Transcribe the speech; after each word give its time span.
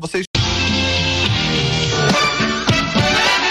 Vocês 0.00 0.26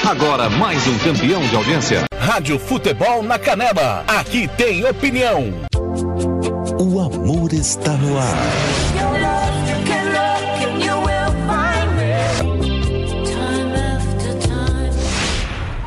Agora 0.08 0.50
mais 0.50 0.86
um 0.88 0.98
campeão 1.00 1.42
de 1.48 1.56
audiência. 1.56 2.04
Rádio 2.20 2.60
Futebol 2.60 3.24
na 3.24 3.40
Canela. 3.40 4.04
Aqui 4.08 4.48
tem 4.50 4.86
opinião. 4.86 5.52
O 6.80 7.00
amor 7.00 7.52
está 7.54 7.94
no 7.94 8.18
ar. 8.18 8.36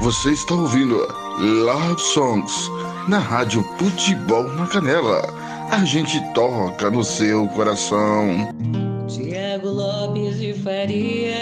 Você 0.00 0.30
está 0.30 0.54
ouvindo 0.54 0.96
Love 1.38 2.00
Songs 2.00 2.70
na 3.06 3.18
Rádio 3.18 3.62
Futebol 3.78 4.44
na 4.54 4.66
Canela. 4.66 5.22
A 5.70 5.84
gente 5.84 6.20
toca 6.32 6.90
no 6.90 7.04
seu 7.04 7.46
coração. 7.48 8.48
Faria. 10.68 11.34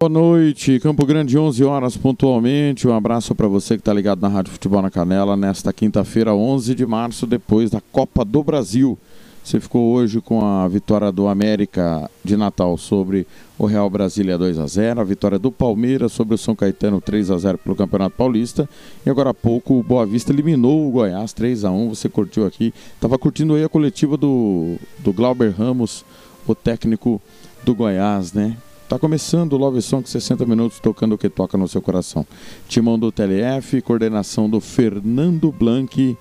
Boa 0.00 0.08
noite, 0.08 0.80
Campo 0.80 1.04
Grande, 1.04 1.36
11 1.36 1.62
horas 1.62 1.94
pontualmente. 1.94 2.88
Um 2.88 2.94
abraço 2.94 3.34
para 3.34 3.46
você 3.46 3.74
que 3.74 3.82
está 3.82 3.92
ligado 3.92 4.22
na 4.22 4.28
Rádio 4.28 4.50
Futebol 4.50 4.80
na 4.80 4.90
Canela 4.90 5.36
nesta 5.36 5.74
quinta-feira, 5.74 6.34
11 6.34 6.74
de 6.74 6.86
março, 6.86 7.26
depois 7.26 7.70
da 7.70 7.82
Copa 7.92 8.24
do 8.24 8.42
Brasil. 8.42 8.98
Você 9.42 9.58
ficou 9.58 9.92
hoje 9.92 10.20
com 10.20 10.44
a 10.44 10.68
vitória 10.68 11.10
do 11.10 11.26
América 11.26 12.08
de 12.24 12.36
Natal 12.36 12.78
sobre 12.78 13.26
o 13.58 13.66
Real 13.66 13.90
Brasília 13.90 14.38
2 14.38 14.56
a 14.58 14.66
0, 14.66 15.00
a 15.00 15.04
vitória 15.04 15.36
do 15.36 15.50
Palmeiras 15.50 16.12
sobre 16.12 16.36
o 16.36 16.38
São 16.38 16.54
Caetano 16.54 17.00
3 17.00 17.30
a 17.32 17.38
0 17.38 17.58
pelo 17.58 17.74
Campeonato 17.74 18.16
Paulista 18.16 18.68
e 19.04 19.10
agora 19.10 19.30
há 19.30 19.34
pouco 19.34 19.78
o 19.78 19.82
Boa 19.82 20.06
Vista 20.06 20.32
eliminou 20.32 20.86
o 20.86 20.92
Goiás 20.92 21.32
3 21.32 21.64
a 21.64 21.72
1. 21.72 21.88
Você 21.88 22.08
curtiu 22.08 22.46
aqui? 22.46 22.72
Tava 23.00 23.18
curtindo 23.18 23.54
aí 23.54 23.64
a 23.64 23.68
coletiva 23.68 24.16
do 24.16 24.76
do 25.00 25.12
Glauber 25.12 25.50
Ramos, 25.50 26.04
o 26.46 26.54
técnico 26.54 27.20
do 27.64 27.74
Goiás, 27.74 28.32
né? 28.32 28.56
Tá 28.88 28.98
começando 28.98 29.54
o 29.54 29.56
Love 29.56 29.80
Song 29.80 30.08
60 30.08 30.44
minutos 30.44 30.78
tocando 30.78 31.14
o 31.14 31.18
que 31.18 31.30
toca 31.30 31.56
no 31.56 31.66
seu 31.66 31.80
coração. 31.80 32.26
Timão 32.68 32.98
do 32.98 33.10
TLF, 33.10 33.80
coordenação 33.80 34.50
do 34.50 34.60
Fernando 34.60 35.50
Blanc, 35.50 36.14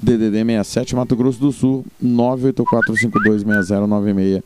DDD 0.00 0.44
67 0.44 0.96
Mato 0.96 1.16
Grosso 1.16 1.40
do 1.40 1.52
Sul 1.52 1.84
984526096 2.02 4.42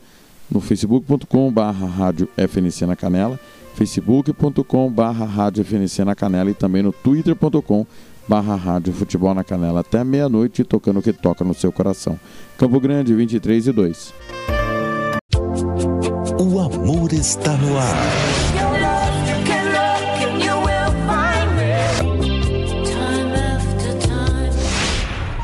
no 0.49 0.59
facebook.com 0.59 1.51
barra 1.51 1.87
rádio 1.87 2.27
FNC 2.35 2.85
na 2.85 2.95
Canela 2.95 3.39
facebook.com 3.75 4.91
barra 4.91 5.25
rádio 5.25 5.63
FNC 5.63 6.03
na 6.03 6.15
Canela 6.15 6.49
e 6.49 6.53
também 6.53 6.83
no 6.83 6.91
twitter.com 6.91 7.85
barra 8.27 8.55
rádio 8.55 8.93
futebol 8.93 9.33
na 9.33 9.43
Canela. 9.43 9.79
Até 9.79 10.03
meia-noite 10.03 10.63
tocando 10.63 10.99
o 10.99 11.01
que 11.01 11.11
toca 11.11 11.43
no 11.43 11.53
seu 11.53 11.71
coração. 11.71 12.19
Campo 12.57 12.79
Grande 12.79 13.13
23 13.13 13.67
e 13.67 13.71
2 13.71 14.13
O 16.39 16.59
amor 16.59 17.13
está 17.13 17.55
no 17.57 17.77
ar 17.77 18.58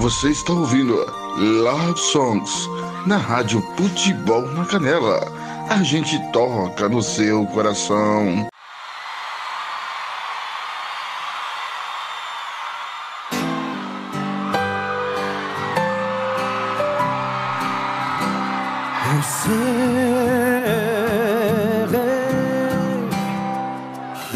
Você 0.06 0.30
está 0.30 0.54
ouvindo 0.54 1.04
Love 1.36 2.00
Songs 2.00 2.70
na 3.08 3.18
Rádio 3.18 3.60
Futebol 3.76 4.44
na 4.52 4.64
Canela. 4.64 5.20
A 5.68 5.82
gente 5.82 6.20
toca 6.32 6.88
no 6.88 7.02
seu 7.02 7.44
coração. 7.48 8.48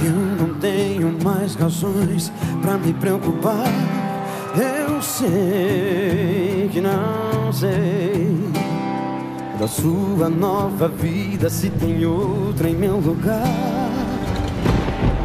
Eu 0.04 0.12
não 0.12 0.56
tenho 0.56 1.24
mais 1.24 1.54
razões 1.54 2.32
pra 2.60 2.76
me 2.76 2.92
preocupar. 2.92 3.68
Eu 5.00 5.04
sei 5.04 6.70
que 6.74 6.82
não 6.82 7.54
sei 7.54 8.38
da 9.58 9.66
sua 9.66 10.28
nova 10.28 10.90
vida 10.90 11.50
se 11.50 11.70
tem 11.70 12.06
outra 12.06 12.70
em 12.70 12.76
meu 12.76 12.98
lugar. 12.98 13.48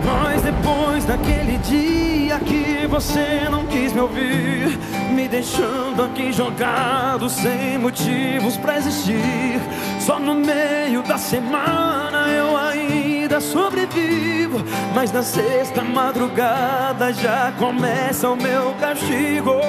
Mas 0.04 0.42
depois 0.42 1.04
daquele 1.04 1.58
dia 1.58 2.38
que 2.38 2.86
você 2.86 3.48
não 3.50 3.66
quis 3.66 3.92
me 3.92 3.98
ouvir, 3.98 4.78
me 5.12 5.26
deixando 5.26 6.04
aqui 6.04 6.32
jogado 6.32 7.28
sem 7.28 7.76
motivos 7.76 8.56
pra 8.56 8.78
existir, 8.78 9.60
só 9.98 10.20
no 10.20 10.36
meio 10.36 11.02
da 11.02 11.18
semana 11.18 12.28
eu 12.28 12.56
ainda 12.56 12.93
sobrevivo. 13.40 14.62
Mas 14.94 15.12
na 15.12 15.22
sexta 15.22 15.82
madrugada 15.82 17.12
já 17.12 17.52
começa 17.58 18.28
o 18.28 18.36
meu 18.36 18.74
castigo. 18.80 19.60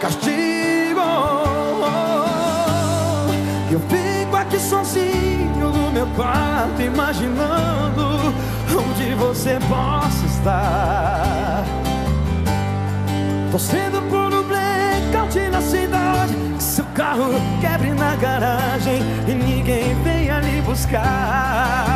Castigo. 0.00 1.00
Eu 3.70 3.80
fico 3.80 4.36
aqui 4.36 4.58
sozinho 4.58 5.70
no 5.72 5.92
meu 5.92 6.06
quarto, 6.16 6.82
imaginando 6.82 8.34
onde 8.68 9.14
você 9.14 9.58
possa 9.68 10.26
estar. 10.26 11.64
Torcendo 13.50 14.00
por 14.08 14.32
um 14.32 14.42
blackout 14.44 15.38
na 15.50 15.60
cidade, 15.60 16.34
seu 16.58 16.84
carro 16.94 17.32
quebre 17.60 17.90
na 17.90 18.14
garagem 18.16 19.02
e 19.26 19.32
ninguém 19.32 19.94
venha 20.02 20.40
lhe 20.40 20.60
buscar. 20.62 21.89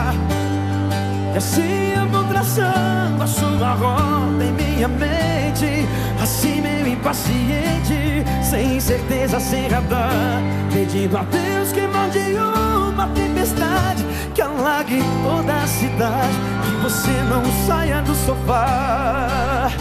Eu 1.34 2.08
vou 2.10 2.22
traçando 2.28 3.20
a 3.20 3.26
sua 3.26 3.72
roda 3.72 4.44
em 4.44 4.52
minha 4.52 4.86
mente 4.86 5.84
Assim 6.22 6.60
meio 6.60 6.86
impaciente, 6.86 8.24
sem 8.48 8.78
certeza, 8.78 9.40
sem 9.40 9.66
radar 9.66 10.40
Pedindo 10.72 11.18
a 11.18 11.24
Deus 11.24 11.72
que 11.72 11.80
mande 11.88 12.20
uma 12.38 13.08
tempestade 13.08 14.04
Que 14.32 14.42
alague 14.42 15.02
toda 15.24 15.54
a 15.54 15.66
cidade 15.66 16.34
Que 16.62 16.82
você 16.84 17.10
não 17.28 17.42
saia 17.66 18.00
do 18.02 18.14
sofá 18.14 19.72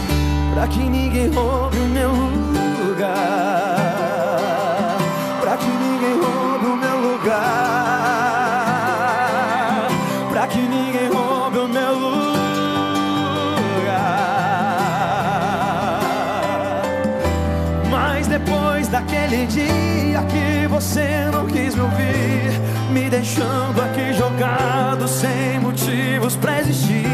Pra 0.54 0.66
que 0.66 0.80
ninguém 0.80 1.28
roube 1.32 1.78
o 1.78 1.88
meu 1.88 2.10
lugar 2.10 2.63
deixando 23.14 23.80
aqui 23.80 24.12
jogado 24.12 25.06
sem 25.06 25.60
motivos 25.60 26.34
pra 26.34 26.58
existir, 26.58 27.06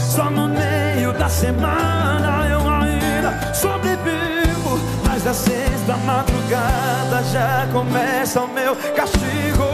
só 0.00 0.30
no 0.30 0.48
meio 0.48 1.12
da 1.12 1.28
semana 1.28 2.48
eu 2.48 2.60
ainda 2.60 3.52
sobrevivo. 3.52 4.80
Mas 5.06 5.22
das 5.22 5.36
seis 5.36 5.82
da 5.86 5.98
madrugada 5.98 7.22
já 7.30 7.68
começa 7.74 8.40
o 8.40 8.48
meu 8.48 8.74
castigo. 8.96 9.68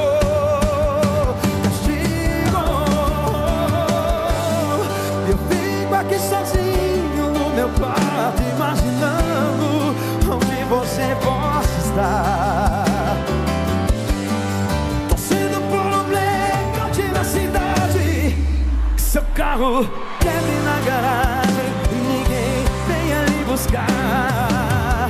Castigo. 1.63 2.65
Eu 5.29 5.39
fico 5.49 5.95
aqui 5.95 6.19
sozinho 6.19 7.31
no 7.33 7.51
meu 7.55 7.69
quarto, 7.69 8.43
imaginando 8.57 9.95
onde 10.35 10.65
você 10.65 11.17
possa 11.23 11.89
estar. 11.89 12.90
Carro. 19.51 19.85
Quebre 20.21 20.57
na 20.65 20.79
garagem 20.87 21.71
e 21.91 21.95
ninguém 21.95 22.65
venha 22.87 23.25
lhe 23.25 23.45
buscar. 23.45 25.09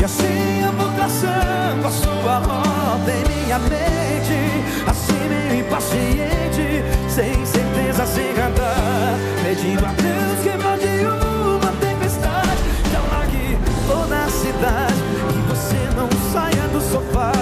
E 0.00 0.04
assim 0.04 0.64
eu 0.64 0.72
vou 0.72 0.90
traçando 0.92 1.86
a 1.86 1.90
sua 1.90 2.38
rota 2.38 3.10
em 3.10 3.42
minha 3.42 3.58
mente. 3.58 4.64
Assim 4.88 5.28
meio 5.28 5.60
impaciente, 5.60 6.82
sem 7.08 7.44
certeza, 7.44 8.06
sem 8.06 8.32
radar 8.34 9.18
Pedindo 9.42 9.84
a 9.84 9.92
Deus 9.92 10.38
que 10.42 10.56
mande 10.62 11.06
uma 11.06 11.72
tempestade. 11.80 12.62
Que 12.88 12.96
alague 12.96 13.58
toda 13.88 14.16
a 14.16 14.28
cidade 14.28 14.94
Que 15.28 15.40
você 15.48 15.88
não 15.96 16.08
saia 16.32 16.68
do 16.68 16.80
sofá 16.80 17.35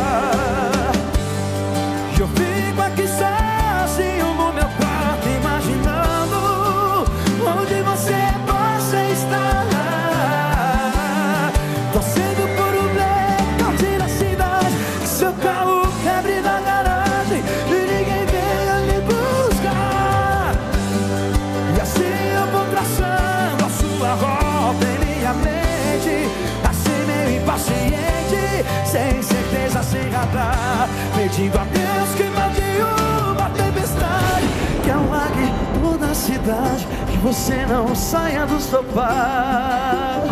saia 38.15 38.47
do 38.47 38.61
sofá 38.61 40.23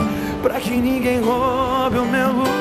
Pra 0.41 0.61
que 0.61 0.71
ninguém 0.71 1.21
roube 1.21 1.99
o 1.99 2.05
meu 2.05 2.29
lugar 2.29 2.52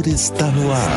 amor 0.00 0.06
está 0.06 0.46
no 0.46 0.72
ar. 0.72 0.90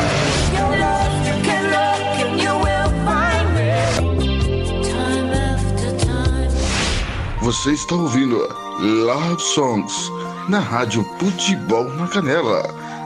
Você 7.42 7.72
está 7.72 7.94
ouvindo 7.94 8.38
Love 8.80 9.42
Songs 9.42 10.10
na 10.48 10.58
Rádio 10.58 11.04
Futebol 11.18 11.84
na 11.94 12.08
Canela. 12.08 12.62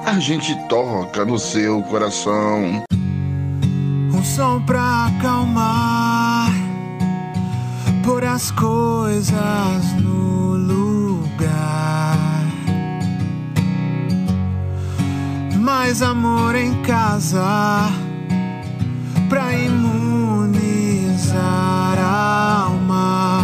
A 0.07 0.19
gente 0.21 0.55
toca 0.69 1.25
no 1.25 1.39
seu 1.39 1.83
coração. 1.83 2.85
Um 4.13 4.25
som 4.25 4.63
pra 4.63 5.07
acalmar, 5.07 6.53
pôr 8.05 8.25
as 8.25 8.51
coisas 8.53 9.93
no 10.01 10.18
Mais 15.89 16.03
amor 16.03 16.55
em 16.55 16.83
casa, 16.83 17.91
pra 19.27 19.55
imunizar 19.55 21.39
a 21.99 22.65
alma. 22.67 23.43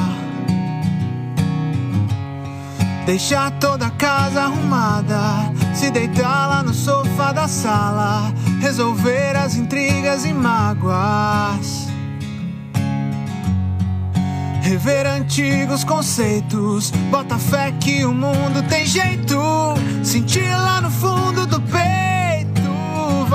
Deixar 3.06 3.50
toda 3.52 3.87
a 3.87 3.91
casa 3.91 4.43
arrumada, 4.43 5.50
se 5.73 5.91
deitar 5.91 6.50
lá 6.50 6.62
no 6.62 6.75
sofá 6.75 7.32
da 7.32 7.49
sala, 7.49 8.31
resolver 8.61 9.35
as 9.38 9.56
intrigas 9.56 10.26
e 10.26 10.35
mágoas. 10.35 11.88
Rever 14.61 15.06
antigos 15.06 15.82
conceitos, 15.82 16.90
bota 17.11 17.38
fé 17.38 17.73
que 17.81 18.05
o 18.05 18.12
mundo 18.12 18.62
tem 18.69 18.85
jeito. 18.85 19.38
Sentir 20.02 20.50
lá 20.50 20.82
no 20.82 20.90
fundo 20.90 21.44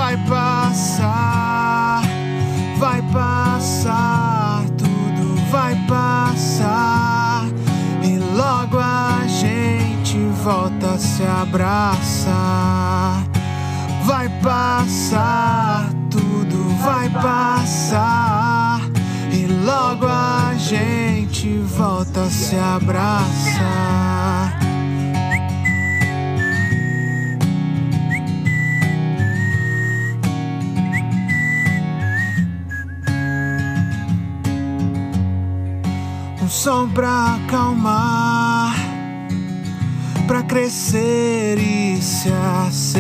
vai 0.10 0.18
passar, 0.26 2.02
vai 2.80 3.00
passar, 3.14 4.64
tudo 4.76 5.36
vai 5.52 5.76
passar. 5.88 7.46
E 8.02 8.18
logo 8.18 8.80
a 8.80 9.28
gente 9.28 10.18
volta 10.44 10.94
a 10.94 10.98
se 10.98 11.24
abraçar. 11.24 13.24
Vai 14.06 14.30
passar, 14.42 15.90
tudo 16.10 16.76
vai 16.84 17.08
passar. 17.10 18.82
E 19.32 19.46
logo 19.64 20.08
a 20.08 20.56
gente 20.58 21.60
volta 21.60 22.22
a 22.22 22.30
se 22.32 22.56
abraçar. 22.56 24.59
Som 36.60 36.90
pra 36.90 37.36
acalmar, 37.36 38.76
pra 40.28 40.44
crescer 40.44 41.58
e 41.58 42.02
se 42.02 42.30
aceitar. 42.68 43.00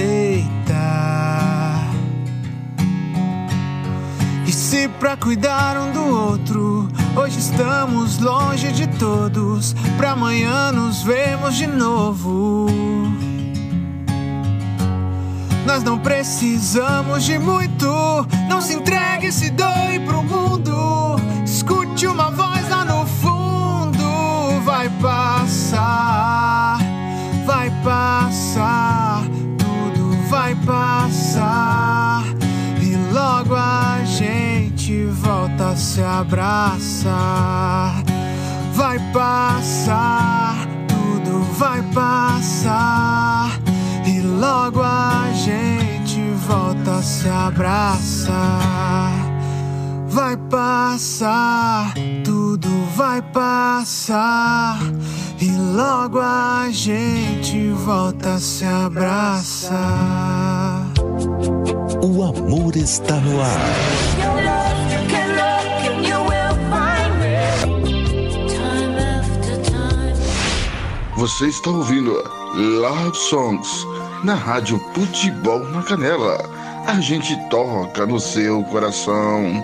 E 4.48 4.51
se 4.53 4.88
pra 4.88 5.17
cuidar 5.17 5.75
um 5.75 5.91
do 5.91 6.05
outro, 6.05 6.88
hoje 7.17 7.39
estamos 7.39 8.19
longe 8.19 8.72
de 8.72 8.88
todos, 8.88 9.75
pra 9.98 10.12
amanhã 10.12 10.72
nos 10.72 11.03
vermos 11.03 11.55
de 11.55 11.67
novo. 11.67 12.67
Nós 15.65 15.84
não 15.84 16.00
precisamos 16.00 17.25
de 17.25 17.38
muito, 17.38 18.25
não 18.48 18.62
se 18.62 18.75
entregue, 18.75 19.29
se 19.34 19.50
doe 19.50 20.00
pro 20.05 20.24
mundo. 20.24 21.17
Escute 21.43 22.07
uma 22.07 22.31
voz 22.31 22.59
passar, 25.69 26.79
vai 27.45 27.69
passar, 27.83 29.23
tudo 29.57 30.11
vai 30.27 30.55
passar. 30.65 32.23
E 32.81 32.95
logo 33.13 33.55
a 33.55 34.03
gente 34.03 35.05
volta 35.05 35.69
a 35.69 35.75
se 35.75 36.01
abraçar. 36.01 38.03
Vai 38.73 38.99
passar, 39.13 40.55
tudo 40.88 41.43
vai 41.53 41.83
passar. 41.93 43.51
E 44.05 44.21
logo 44.21 44.81
a 44.81 45.31
gente 45.33 46.19
volta 46.47 46.97
a 46.97 47.03
se 47.03 47.29
abraçar. 47.29 49.11
Vai 50.07 50.35
passar, 50.35 51.93
tudo 52.23 52.67
vai 52.95 53.21
passar. 53.21 54.79
E 55.41 55.51
logo 55.51 56.19
a 56.19 56.67
gente 56.69 57.69
volta 57.69 58.34
a 58.34 58.39
se 58.39 58.65
abraçar. 58.65 59.79
O 62.03 62.24
amor 62.24 62.75
está 62.75 63.15
no 63.15 63.41
ar. 63.41 63.60
Você 71.15 71.48
está 71.48 71.69
ouvindo 71.69 72.12
Love 72.55 73.15
Songs 73.15 73.88
na 74.25 74.36
Rádio 74.36 74.77
Futebol 74.93 75.60
na 75.69 75.84
Canela. 75.84 76.38
A 76.86 77.00
gente 77.00 77.34
toca 77.50 78.05
no 78.05 78.19
seu 78.19 78.62
coração. 78.65 79.63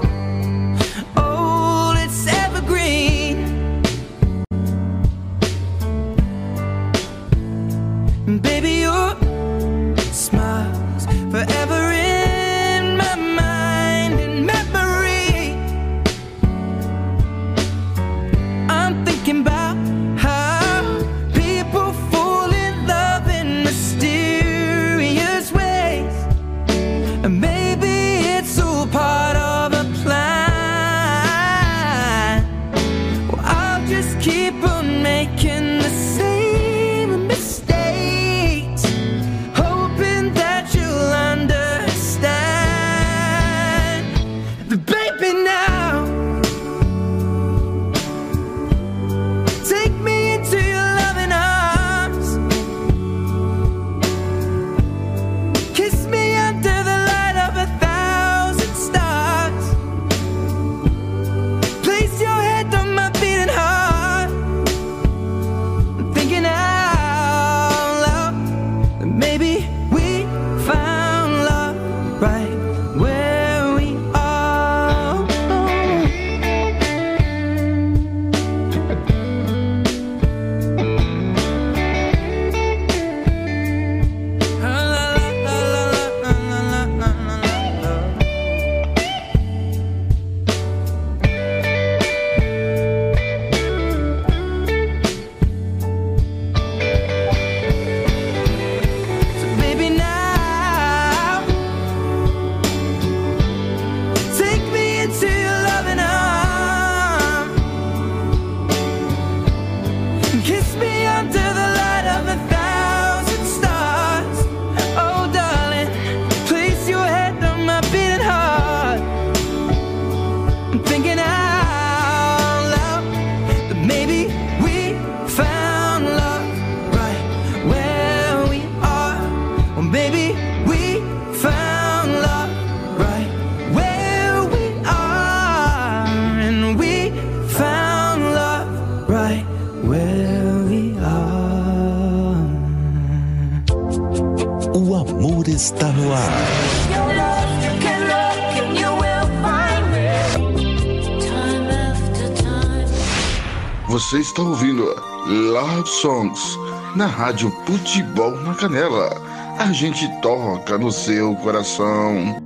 Songs 156.01 156.57
na 156.95 157.05
Rádio 157.05 157.51
Futebol 157.63 158.31
na 158.31 158.55
Canela. 158.55 159.11
A 159.59 159.71
gente 159.71 160.09
toca 160.19 160.75
no 160.75 160.91
seu 160.91 161.35
coração. 161.35 162.41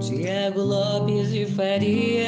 Tiago 0.00 0.60
Lopes 0.60 1.30
de 1.30 1.46
Faria. 1.46 2.26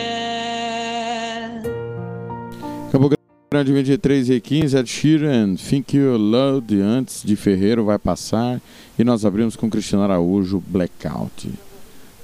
Campo 2.92 3.10
Grande 3.50 3.72
23 3.72 4.30
e 4.30 4.40
15, 4.40 4.76
Ed 4.76 4.88
Sheeran, 4.88 5.56
Think 5.56 5.96
You 5.96 6.16
Loved, 6.16 6.80
antes 6.80 7.24
de 7.24 7.34
Ferreiro 7.34 7.84
vai 7.84 7.98
passar. 7.98 8.60
E 8.96 9.02
nós 9.02 9.24
abrimos 9.24 9.56
com 9.56 9.68
Cristiano 9.68 10.04
Araújo, 10.04 10.62
Blackout. 10.64 11.52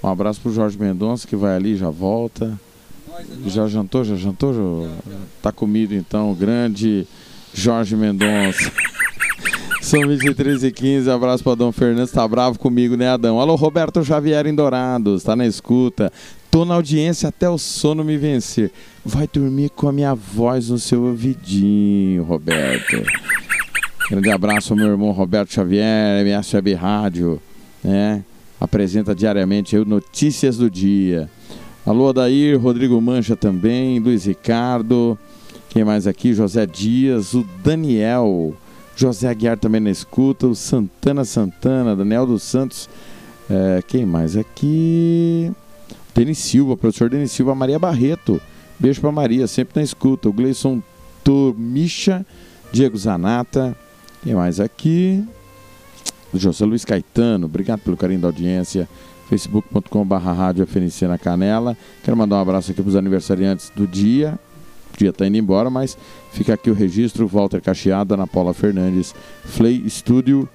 Um 0.01 0.09
abraço 0.09 0.41
pro 0.41 0.53
Jorge 0.53 0.79
Mendonça, 0.79 1.27
que 1.27 1.35
vai 1.35 1.57
ali, 1.57 1.77
já 1.77 1.91
volta. 1.91 2.57
Já 3.47 3.67
jantou, 3.67 4.05
já 4.05 4.15
jantou? 4.15 4.55
Já... 4.55 4.95
Tá 5.43 5.51
comido 5.51 5.93
então, 5.93 6.33
grande 6.35 7.05
Jorge 7.55 7.95
Mendonça. 7.95 8.71
São 9.81 10.01
23 10.09 10.65
e 10.65 10.73
15, 10.73 11.11
abraço 11.11 11.45
para 11.45 11.55
Dom 11.55 11.71
Fernandes, 11.71 12.11
tá 12.11 12.27
bravo 12.27 12.59
comigo, 12.59 12.97
né, 12.97 13.09
Adão? 13.09 13.39
Alô, 13.39 13.55
Roberto 13.55 14.03
Xavier 14.05 14.47
em 14.47 14.55
Dourados, 14.55 15.23
tá 15.23 15.37
na 15.37 15.47
escuta. 15.47 16.13
Tô 16.51 16.65
na 16.65 16.75
audiência 16.75 17.29
até 17.29 17.49
o 17.49 17.59
sono 17.59 18.03
me 18.03 18.17
vencer. 18.17 18.73
Vai 19.05 19.29
dormir 19.33 19.71
com 19.71 19.89
a 19.89 19.93
minha 19.93 20.15
voz 20.15 20.69
no 20.71 20.79
seu 20.79 21.03
ouvidinho, 21.03 22.25
Roberto. 22.25 23.03
Grande 24.11 24.31
abraço 24.31 24.73
ao 24.73 24.77
meu 24.79 24.89
irmão 24.89 25.11
Roberto 25.13 25.53
Xavier, 25.53 26.21
MS 26.21 26.57
Web 26.57 26.75
Rádio, 26.75 27.41
né? 27.83 28.25
Apresenta 28.61 29.15
diariamente 29.15 29.77
aí 29.77 29.85
notícias 29.85 30.57
do 30.57 30.71
dia. 30.71 31.31
Alô, 31.87 32.09
Adair, 32.09 32.59
Rodrigo 32.59 33.01
Mancha 33.01 33.37
também, 33.37 33.99
Luiz 33.99 34.25
Ricardo, 34.25 35.19
quem 35.75 35.83
mais 35.83 36.07
aqui? 36.07 36.33
José 36.33 36.65
Dias, 36.67 37.35
o 37.35 37.45
Daniel, 37.65 38.55
José 38.95 39.29
Aguiar 39.29 39.59
também 39.59 39.81
na 39.81 39.91
escuta, 39.91 40.47
o 40.47 40.55
Santana 40.55 41.25
Santana, 41.25 41.97
Daniel 41.97 42.25
dos 42.29 42.45
Santos, 42.45 42.89
é, 43.51 43.83
quem 43.85 44.07
mais 44.07 44.37
aqui? 44.37 45.51
Denis 46.15 46.39
Silva, 46.39 46.77
professor 46.77 47.11
Denis 47.11 47.33
Silva, 47.33 47.57
Maria 47.57 47.77
Barreto, 47.77 48.41
beijo 48.79 49.01
para 49.01 49.11
Maria, 49.11 49.49
sempre 49.49 49.81
na 49.81 49.83
escuta, 49.83 50.29
o 50.29 50.33
Gleison 50.33 50.81
Tomicha, 51.25 52.25
Diego 52.71 52.97
Zanata, 52.97 53.77
quem 54.23 54.33
mais 54.33 54.61
aqui? 54.61 55.25
José 56.33 56.65
Luiz 56.65 56.85
Caetano, 56.85 57.47
obrigado 57.47 57.81
pelo 57.81 57.97
carinho 57.97 58.21
da 58.21 58.29
audiência 58.29 58.89
facebook.com.br 59.29 60.15
Rádio 60.15 60.65
FNC 60.69 61.09
na 61.09 61.19
Canela. 61.19 61.77
Quero 62.05 62.17
mandar 62.17 62.37
um 62.37 62.41
abraço 62.43 62.71
aqui 62.71 62.81
para 62.81 62.91
os 62.91 62.95
aniversariantes 62.95 63.73
do 63.75 63.89
dia. 63.89 64.39
O 64.95 64.99
dia 64.99 65.11
está 65.11 65.27
indo 65.27 65.37
embora, 65.37 65.69
mas 65.69 65.99
fica 66.33 66.55
aqui 66.55 66.71
o 66.71 66.75
registro. 66.75 67.27
Walter 67.27 67.61
Cacheado, 67.61 68.15
Ana 68.15 68.27
Paula 68.27 68.55
Fernandes, 68.55 69.15
Flay 69.45 69.83
Studio 69.89 70.49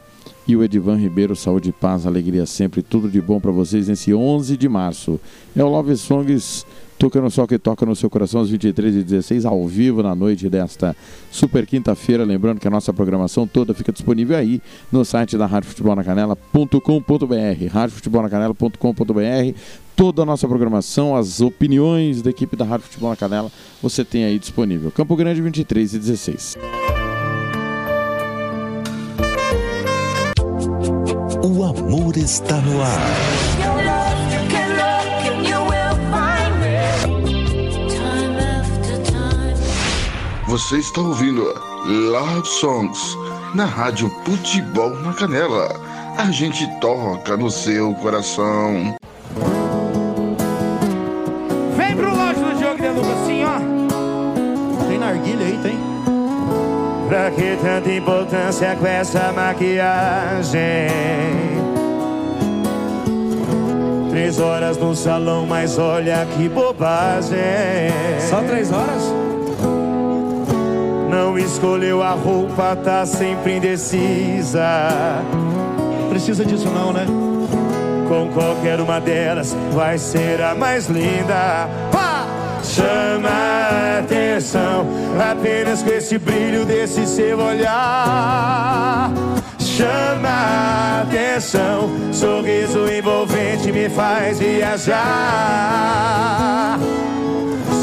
e 0.48 0.56
o 0.56 0.64
Edivan 0.64 0.96
Ribeiro. 0.96 1.36
Saúde, 1.36 1.72
paz, 1.72 2.06
alegria 2.06 2.46
sempre. 2.46 2.82
Tudo 2.82 3.10
de 3.10 3.22
bom 3.22 3.40
para 3.40 3.52
vocês 3.52 3.88
nesse 3.88 4.14
11 4.14 4.56
de 4.56 4.70
março. 4.70 5.20
É 5.56 5.64
o 5.64 5.68
Love 5.68 5.96
Songs 5.98 6.66
Tocando 7.00 7.32
Só 7.32 7.48
que 7.48 7.58
toca 7.58 7.86
no 7.86 7.96
seu 7.96 8.10
coração 8.10 8.42
às 8.42 8.50
23 8.50 8.98
e 8.98 9.04
16 9.04 9.46
ao 9.46 9.66
vivo 9.66 10.04
na 10.04 10.14
noite 10.14 10.50
desta 10.50 10.94
super 11.32 11.66
quinta-feira. 11.66 12.26
Lembrando 12.26 12.60
que 12.60 12.68
a 12.68 12.70
nossa 12.70 12.92
programação 12.92 13.48
toda 13.48 13.74
fica 13.74 13.94
disponível 13.94 14.36
aí 14.36 14.62
no 14.92 15.06
site 15.06 15.38
da 15.38 15.46
Rádio 15.46 15.70
Futebol 15.70 15.96
na 15.96 16.04
Canela.com.br. 16.04 17.68
Rádio 17.72 17.96
Futebol 17.96 18.22
na 18.22 18.30
Canela.com.br. 18.30 19.56
Toda 20.00 20.22
a 20.22 20.26
nossa 20.26 20.48
programação, 20.48 21.14
as 21.14 21.42
opiniões 21.42 22.22
da 22.22 22.30
equipe 22.30 22.56
da 22.56 22.64
Rádio 22.64 22.86
Futebol 22.86 23.10
na 23.10 23.18
Canela, 23.18 23.52
você 23.84 24.06
tem 24.06 24.24
aí 24.24 24.40
disponível. 24.40 24.90
Campo 24.92 25.14
Grande 25.14 25.42
23 25.42 25.94
e 25.94 26.00
16. 26.00 26.58
O 31.44 31.64
amor 31.66 32.16
está 32.16 32.56
no 32.62 32.82
ar. 32.82 33.10
Você 40.48 40.78
está 40.78 41.02
ouvindo 41.02 41.44
Love 41.86 42.48
Songs 42.48 43.18
na 43.54 43.66
Rádio 43.66 44.10
Futebol 44.24 44.92
na 45.02 45.14
Canela. 45.14 45.68
A 46.18 46.32
gente 46.32 46.66
toca 46.80 47.36
no 47.36 47.52
seu 47.52 47.94
coração. 47.96 48.98
Assim, 53.06 53.44
ó. 53.44 54.88
Tem 54.88 54.98
narguilha 54.98 55.46
aí, 55.46 55.60
tem? 55.62 55.78
Pra 57.08 57.32
que 57.32 57.58
tanta 57.62 57.92
importância 57.92 58.76
com 58.76 58.86
essa 58.86 59.32
maquiagem? 59.32 60.60
Três 64.12 64.40
horas 64.40 64.78
no 64.78 64.96
salão, 64.96 65.46
mas 65.48 65.80
olha 65.80 66.28
que 66.36 66.48
bobagem. 66.50 67.40
Só 68.30 68.42
três 68.42 68.72
horas? 68.72 69.14
Não 71.10 71.38
escolheu 71.38 72.04
a 72.04 72.12
roupa, 72.12 72.76
tá 72.76 73.06
sempre 73.06 73.58
indecisa. 73.58 74.62
Precisa 76.10 76.46
disso 76.46 76.70
não, 76.70 76.94
né? 76.94 77.06
Com 78.08 78.28
qualquer 78.34 78.80
uma 78.80 79.00
delas 79.00 79.56
vai 79.72 79.98
ser 79.98 80.42
a 80.42 80.54
mais 80.54 80.88
linda. 80.88 81.68
Pá! 81.92 82.19
Chama 82.64 83.30
a 83.30 84.00
atenção 84.00 84.86
apenas 85.32 85.84
com 85.84 85.90
esse 85.90 86.18
brilho 86.18 86.66
desse 86.66 87.06
seu 87.06 87.40
olhar. 87.40 89.12
Chama 89.58 90.30
a 90.30 91.02
atenção, 91.02 91.90
sorriso 92.12 92.88
envolvente 92.92 93.72
me 93.72 93.90
faz 93.90 94.40
viajar. 94.40 95.00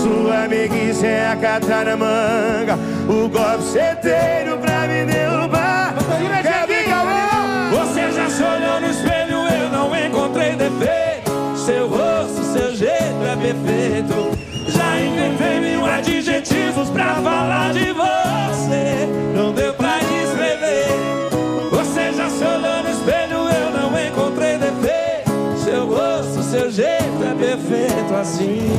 Sua 0.03 0.45
amiguice 0.45 1.07
é 1.07 1.29
a 1.33 1.37
cata 1.37 1.85
na 1.85 1.97
manga, 1.97 2.79
o 3.09 3.29
golpe 3.29 3.65
certeiro 3.65 4.59
pra 4.59 4.87
me 4.87 5.05
derrubar. 5.05 5.95
Quer? 6.43 6.67
Você 7.71 8.13
já 8.13 8.29
se 8.29 8.43
olhou 8.43 8.81
no 8.81 8.91
espelho, 8.91 9.39
eu 9.49 9.71
não 9.71 9.97
encontrei 9.97 10.55
defeito. 10.55 11.33
Seu 11.57 11.89
rosto, 11.89 12.43
seu 12.53 12.75
jeito 12.77 13.25
é 13.25 13.37
perfeito. 13.37 14.36
Inventei 15.05 15.61
mil 15.61 15.85
adjetivos 15.85 16.89
pra 16.91 17.15
falar 17.17 17.73
de 17.73 17.93
você. 17.93 19.09
Não 19.35 19.53
deu 19.53 19.75
pra 19.75 19.99
descrever. 19.99 20.87
Você 21.71 22.13
já 22.13 22.29
se 22.31 22.45
olhou 22.45 22.83
no 22.83 22.91
espelho, 22.91 23.49
eu 23.49 23.71
não 23.71 24.07
encontrei 24.07 24.59
defeito. 24.59 25.59
Seu 25.65 25.87
rosto, 25.87 26.43
seu 26.43 26.71
jeito 26.71 27.23
é 27.23 27.35
perfeito 27.35 28.15
assim. 28.15 28.71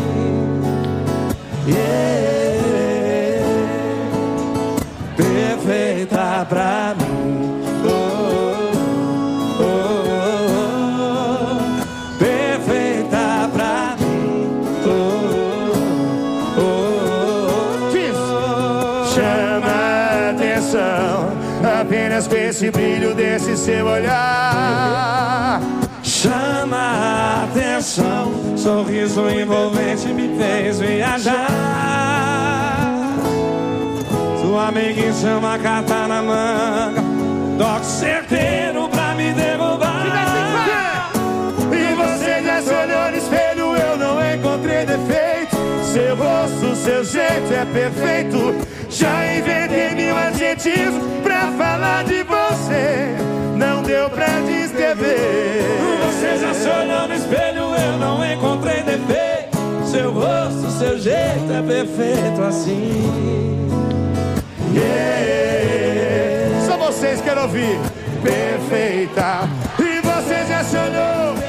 Yeah. 1.67 2.17
Perfeita 5.17 6.45
pra 6.47 6.95
mim. 6.97 7.06
Desse 23.37 23.55
seu 23.55 23.85
olhar. 23.85 25.61
Chama 26.01 26.75
a 26.75 27.43
atenção, 27.43 28.31
sorriso 28.57 29.29
envolvente 29.29 30.07
me 30.07 30.35
fez 30.37 30.79
viajar. 30.79 31.47
Sua 34.41 34.69
amiguinha 34.69 35.13
chama 35.13 35.59
carta 35.59 36.07
na 36.07 36.23
manga, 36.23 37.03
toque 37.59 37.85
certeiro 37.85 38.89
pra 38.89 39.13
me 39.13 39.31
derrubar. 39.33 41.11
E 41.71 41.95
você 41.95 42.41
já 42.43 42.61
se 42.61 42.73
olhou 42.73 43.11
no 43.11 43.17
espelho, 43.17 43.75
eu 43.75 43.97
não 43.97 44.33
encontrei 44.33 44.83
defeito. 44.85 45.55
Seu 45.93 46.15
rosto, 46.15 46.75
seu 46.75 47.03
jeito 47.03 47.53
é 47.53 47.65
perfeito. 47.65 48.76
Já 48.89 49.35
inventei 49.35 49.95
mil 49.95 50.15
adjetivos 50.15 51.03
pra 51.23 51.51
falar 51.57 52.03
de 52.05 52.23
você. 52.23 53.15
Não 53.55 53.83
deu 53.83 54.09
pra 54.09 54.27
descrever. 54.41 55.63
Você 56.05 56.37
já 56.37 56.53
se 56.53 56.67
olhou 56.67 57.07
no 57.07 57.13
espelho, 57.13 57.75
eu 57.75 57.97
não 57.97 58.25
encontrei 58.25 58.83
defeito. 58.83 59.57
Seu 59.85 60.11
rosto, 60.11 60.69
seu 60.71 60.97
jeito 60.99 61.51
é 61.51 61.61
perfeito 61.61 62.41
assim. 62.41 63.67
Yeah. 64.73 66.65
Só 66.65 66.77
vocês 66.77 67.21
querem 67.21 67.43
ouvir. 67.43 67.79
Perfeita. 68.21 69.49
E 69.79 70.01
você 70.01 70.45
já 70.47 70.63
se 70.63 70.77
olhou. 70.77 71.46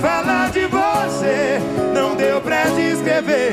falar 0.00 0.50
de 0.50 0.66
você, 0.66 1.58
não 1.94 2.14
deu 2.16 2.40
pra 2.40 2.64
descrever. 2.64 3.52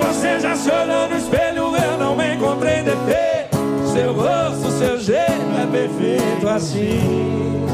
Você 0.00 0.40
já 0.40 0.56
chorou 0.56 1.08
no 1.08 1.16
espelho, 1.16 1.76
eu 1.76 1.98
não 1.98 2.16
me 2.16 2.34
encontrei 2.34 2.82
defeito. 2.82 3.58
Seu 3.92 4.12
rosto, 4.12 4.70
seu 4.72 4.98
jeito 4.98 5.54
é 5.62 5.66
perfeito 5.70 6.48
assim. 6.48 7.64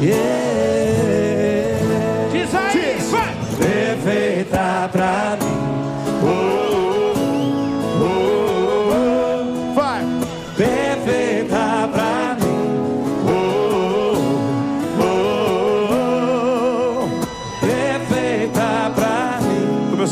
Yeah. 0.00 0.18
Diz 2.32 2.54
aí, 2.54 2.96
Diz. 2.96 3.10
vai! 3.10 3.34
Perfeita 3.58 4.88
pra 4.92 5.36
mim. 5.40 6.64
Oh. 6.64 6.67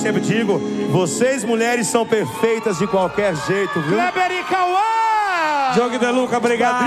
sempre 0.06 0.20
digo: 0.20 0.60
vocês 0.90 1.44
mulheres 1.44 1.88
são 1.88 2.06
perfeitas 2.06 2.78
de 2.78 2.86
qualquer 2.86 3.34
jeito, 3.34 3.80
viu? 3.80 3.98
Kleber 3.98 4.30
e 4.30 4.44
Cauã! 4.44 5.72
Diogo 5.74 5.98
De 5.98 6.10
Luca, 6.10 6.36
obrigado. 6.38 6.86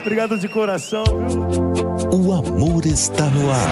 Obrigado 0.00 0.38
de 0.38 0.48
coração, 0.48 1.04
viu? 1.04 1.48
O 2.12 2.32
amor 2.32 2.84
está 2.84 3.24
no 3.24 3.50
ar. 3.50 3.68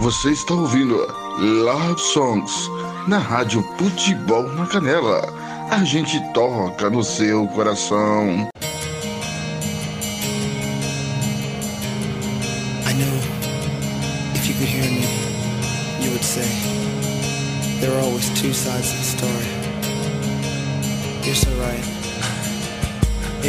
Você 0.00 0.30
está 0.30 0.54
ouvindo 0.54 0.96
Love 1.38 2.00
Songs 2.00 2.70
na 3.06 3.18
Rádio 3.18 3.62
Futebol 3.78 4.42
na 4.54 4.66
Canela. 4.66 5.22
A 5.70 5.84
gente 5.84 6.20
toca 6.32 6.90
no 6.90 7.02
seu 7.04 7.46
coração. 7.48 8.48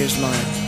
here's 0.03 0.19
mine. 0.19 0.62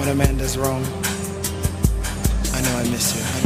When 0.00 0.08
a 0.08 0.14
man 0.14 0.38
does 0.38 0.56
wrong, 0.56 0.82
I 2.54 2.62
know 2.62 2.74
I 2.78 2.88
miss 2.90 3.14
you. 3.14 3.39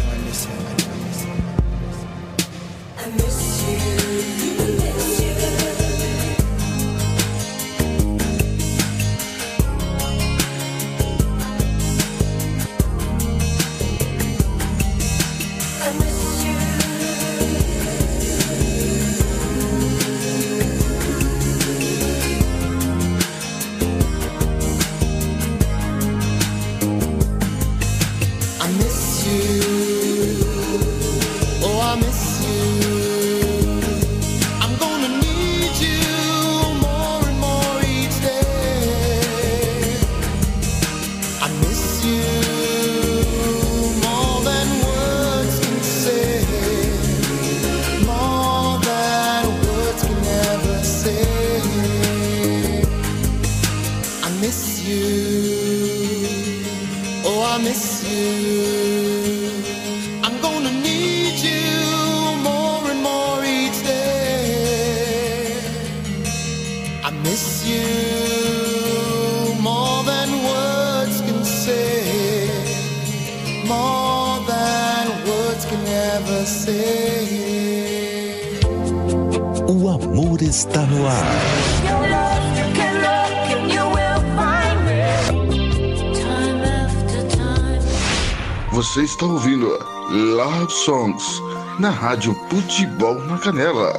Songs, 90.73 91.43
na 91.79 91.91
Rádio 91.91 92.35
Futebol 92.49 93.15
na 93.27 93.39
Canela. 93.39 93.93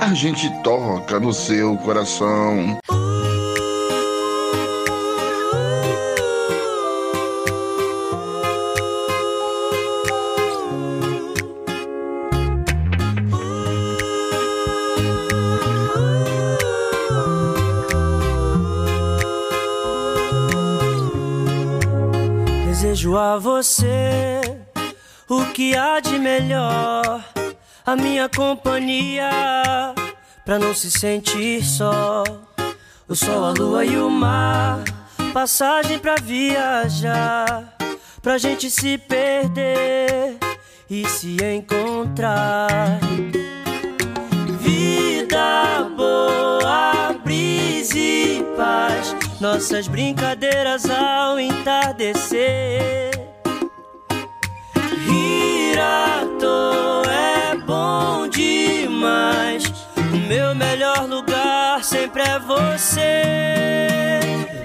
A 0.00 0.12
gente 0.14 0.48
toca 0.62 1.18
no 1.18 1.32
seu 1.32 1.76
coração. 1.78 2.78
Desejo 22.66 23.16
a 23.16 23.38
você 23.38 24.41
o 25.32 25.46
que 25.46 25.74
há 25.74 25.98
de 25.98 26.18
melhor? 26.18 27.24
A 27.86 27.96
minha 27.96 28.28
companhia, 28.28 29.30
pra 30.44 30.58
não 30.58 30.74
se 30.74 30.90
sentir 30.90 31.64
só. 31.64 32.22
O 33.08 33.14
sol, 33.14 33.46
a 33.46 33.50
lua 33.52 33.82
e 33.84 33.96
o 33.96 34.10
mar, 34.10 34.84
passagem 35.32 35.98
pra 35.98 36.16
viajar, 36.16 37.74
pra 38.20 38.36
gente 38.36 38.70
se 38.70 38.98
perder 38.98 40.36
e 40.88 41.08
se 41.08 41.38
encontrar. 41.42 43.00
Vida 44.60 45.90
boa, 45.96 47.14
brisa 47.24 47.98
e 47.98 48.44
paz, 48.54 49.16
nossas 49.40 49.88
brincadeiras 49.88 50.88
ao 50.90 51.40
entardecer. 51.40 53.11
Toa 56.38 57.12
é 57.12 57.56
bom 57.56 58.28
demais. 58.28 59.64
O 59.96 60.16
meu 60.28 60.54
melhor 60.54 61.08
lugar 61.08 61.82
sempre 61.84 62.22
é 62.22 62.38
você. 62.38 63.22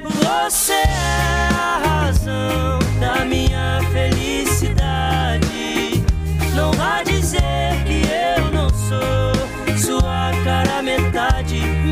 Você 0.04 0.74
é 0.74 1.50
a 1.52 1.82
razão 1.86 2.80
da 3.00 3.26
minha 3.26 3.80
felicidade. 3.92 5.48
Não 6.56 6.72
vá 6.74 7.04
dizer 7.04 7.84
que 7.86 8.02
eu 8.08 8.52
não 8.52 8.70
sou 8.70 9.78
sua 9.78 10.32
cara 10.44 10.82
metade. 10.82 11.87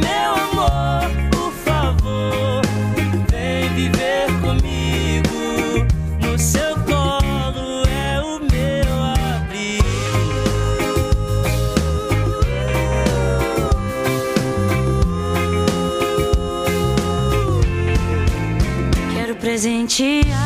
Presentear 19.95 20.44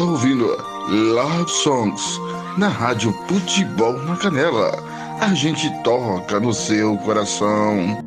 está 0.00 0.10
ouvindo 0.10 0.46
Love 0.88 1.50
Songs 1.50 2.18
na 2.56 2.68
Rádio 2.68 3.12
Futebol 3.28 3.92
na 4.04 4.16
Canela. 4.16 4.72
A 5.20 5.34
gente 5.34 5.68
toca 5.84 6.40
no 6.40 6.54
seu 6.54 6.96
coração. 6.96 8.02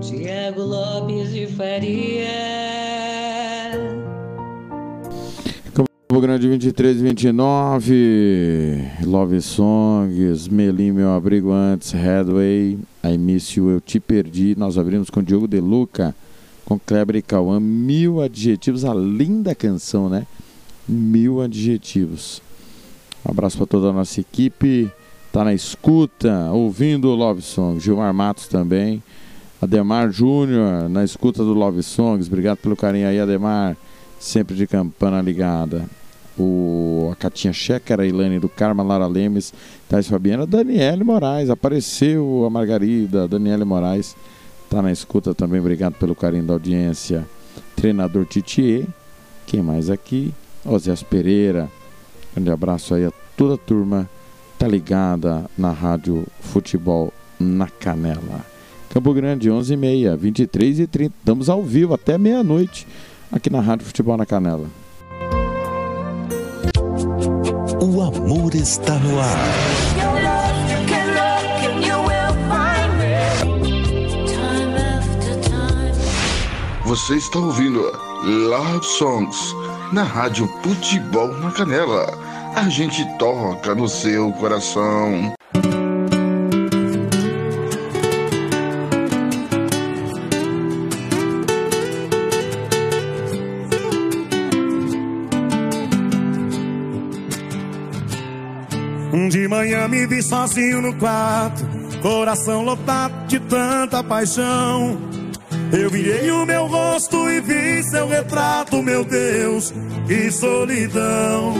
Tiago 0.00 0.62
Lopes 0.62 1.34
de 1.34 1.46
Faria. 1.48 2.30
Campo 5.74 6.18
Grande 6.18 6.48
23 6.48 6.96
e 6.96 7.02
29. 7.02 8.90
Love 9.04 9.42
Songs. 9.42 10.48
Melim, 10.48 10.92
meu 10.92 11.10
abrigo 11.10 11.52
antes. 11.52 11.92
Headway. 11.92 12.78
I 13.04 13.18
Miss 13.18 13.50
You, 13.54 13.68
Eu 13.68 13.82
Te 13.82 14.00
Perdi. 14.00 14.54
Nós 14.56 14.78
abrimos 14.78 15.10
com 15.10 15.22
Diogo 15.22 15.46
De 15.46 15.60
Luca. 15.60 16.16
Com 16.64 16.78
Kleber 16.78 17.16
e 17.16 17.22
Cauã. 17.22 17.60
Mil 17.60 18.22
adjetivos. 18.22 18.82
A 18.86 18.94
linda 18.94 19.54
canção, 19.54 20.08
né? 20.08 20.26
Mil 20.88 21.40
adjetivos. 21.40 22.42
Um 23.26 23.30
abraço 23.30 23.56
para 23.56 23.66
toda 23.66 23.88
a 23.88 23.92
nossa 23.92 24.20
equipe. 24.20 24.90
Tá 25.32 25.42
na 25.42 25.54
escuta, 25.54 26.50
ouvindo 26.52 27.08
o 27.08 27.14
Love 27.14 27.42
Songs. 27.42 27.82
Gilmar 27.82 28.12
Matos 28.12 28.46
também. 28.46 29.02
Ademar 29.60 30.10
Júnior, 30.10 30.88
na 30.90 31.02
escuta 31.02 31.42
do 31.42 31.54
Love 31.54 31.82
Songs. 31.82 32.26
Obrigado 32.26 32.58
pelo 32.58 32.76
carinho 32.76 33.08
aí, 33.08 33.18
Ademar. 33.18 33.76
Sempre 34.20 34.54
de 34.54 34.66
campana 34.66 35.22
ligada. 35.22 35.86
O, 36.38 37.08
a 37.12 37.16
Catinha 37.16 37.52
Checa, 37.52 38.00
a 38.00 38.06
Ilane 38.06 38.38
do 38.38 38.48
Carma, 38.48 38.82
Lara 38.82 39.06
Lemes, 39.06 39.54
Thais 39.88 40.06
Fabiana, 40.06 40.46
Daniele 40.46 41.02
Moraes. 41.02 41.48
Apareceu 41.48 42.44
a 42.46 42.50
Margarida, 42.50 43.26
Daniele 43.26 43.64
Moraes. 43.64 44.14
Tá 44.68 44.82
na 44.82 44.92
escuta 44.92 45.34
também. 45.34 45.60
Obrigado 45.60 45.94
pelo 45.94 46.14
carinho 46.14 46.44
da 46.44 46.52
audiência. 46.52 47.26
Treinador 47.74 48.26
Titier. 48.26 48.86
Quem 49.46 49.62
mais 49.62 49.88
aqui? 49.88 50.34
Osias 50.64 51.02
Pereira. 51.02 51.70
Grande 52.34 52.50
abraço 52.50 52.94
aí 52.94 53.04
a 53.04 53.12
toda 53.36 53.54
a 53.54 53.58
turma. 53.58 54.08
Tá 54.58 54.66
ligada 54.66 55.44
na 55.56 55.70
Rádio 55.72 56.26
Futebol 56.40 57.12
na 57.38 57.68
Canela. 57.68 58.44
Campo 58.88 59.12
Grande, 59.12 59.50
11h30, 59.50 60.16
23 60.16 60.78
e 60.78 60.86
30 60.86 61.14
Estamos 61.18 61.48
ao 61.48 61.62
vivo 61.62 61.94
até 61.94 62.16
meia-noite 62.16 62.86
aqui 63.32 63.50
na 63.50 63.60
Rádio 63.60 63.86
Futebol 63.86 64.16
na 64.16 64.24
Canela. 64.24 64.68
O 67.82 68.00
amor 68.00 68.54
está 68.54 68.98
no 68.98 69.20
ar. 69.20 69.38
Você 76.86 77.16
está 77.16 77.38
ouvindo 77.40 77.80
Love 78.22 78.84
Songs 78.86 79.54
na 79.94 80.02
Rádio 80.02 80.48
Futebol 80.60 81.28
na 81.38 81.52
Canela. 81.52 82.18
A 82.56 82.68
gente 82.68 83.04
toca 83.16 83.76
no 83.76 83.88
seu 83.88 84.32
coração. 84.32 85.32
De 99.30 99.46
manhã 99.46 99.86
me 99.86 100.06
vi 100.08 100.20
sozinho 100.20 100.82
no 100.82 100.94
quarto, 100.96 101.64
coração 102.02 102.64
lotado 102.64 103.26
de 103.28 103.38
tanta 103.38 104.02
paixão. 104.02 105.13
Eu 105.72 105.90
virei 105.90 106.30
o 106.30 106.46
meu 106.46 106.66
rosto 106.66 107.28
e 107.28 107.40
vi 107.40 107.82
seu 107.82 108.08
retrato, 108.08 108.82
meu 108.82 109.04
Deus, 109.04 109.72
que 110.06 110.30
solidão. 110.30 111.54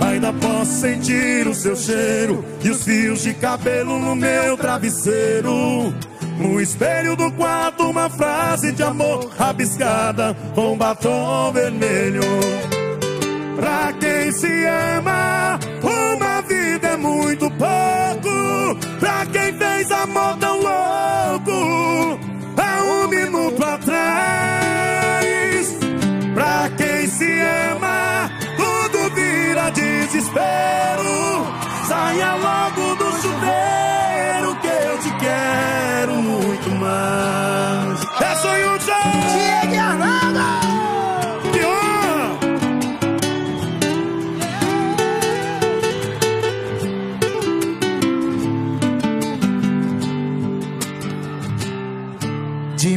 Ainda 0.00 0.32
posso 0.32 0.80
sentir 0.80 1.46
o 1.46 1.54
seu 1.54 1.74
cheiro 1.76 2.44
e 2.62 2.70
os 2.70 2.84
fios 2.84 3.22
de 3.22 3.34
cabelo 3.34 3.98
no 3.98 4.14
meu 4.14 4.56
travesseiro. 4.56 5.94
No 6.38 6.60
espelho 6.60 7.16
do 7.16 7.30
quarto, 7.32 7.84
uma 7.88 8.10
frase 8.10 8.72
de 8.72 8.82
amor 8.82 9.30
rabiscada 9.36 10.36
com 10.54 10.76
batom 10.76 11.52
vermelho. 11.52 12.22
Pra 13.56 13.92
quem 13.92 14.32
se 14.32 14.66
ama, 14.96 15.58
uma 15.82 16.40
vida 16.42 16.88
é 16.88 16.96
muito 16.96 17.48
pouco. 17.50 18.76
Pra 18.98 19.24
quem 19.26 19.52
fez 19.56 19.90
amor 19.92 20.36
tão 20.38 20.58
louco, 20.60 22.20
um 23.24 23.30
minuto 23.30 23.62
atrás. 23.64 25.24
Pra 26.34 26.68
quem 26.76 27.06
se 27.06 27.40
ama, 27.72 28.30
tudo 28.56 29.14
vira 29.14 29.70
desespero. 29.70 31.46
Saia 31.86 32.34
logo 32.34 32.94
do 32.96 33.10
chuveiro 33.20 34.56
que 34.60 34.68
eu 34.68 34.98
te 34.98 35.10
quero 35.18 36.14
muito 36.16 36.70
mais. 36.70 38.00
É 38.20 38.36
sonho 38.36 38.78
de 38.78 38.84
Diego 38.84 39.80
Arnaldo! 39.80 40.23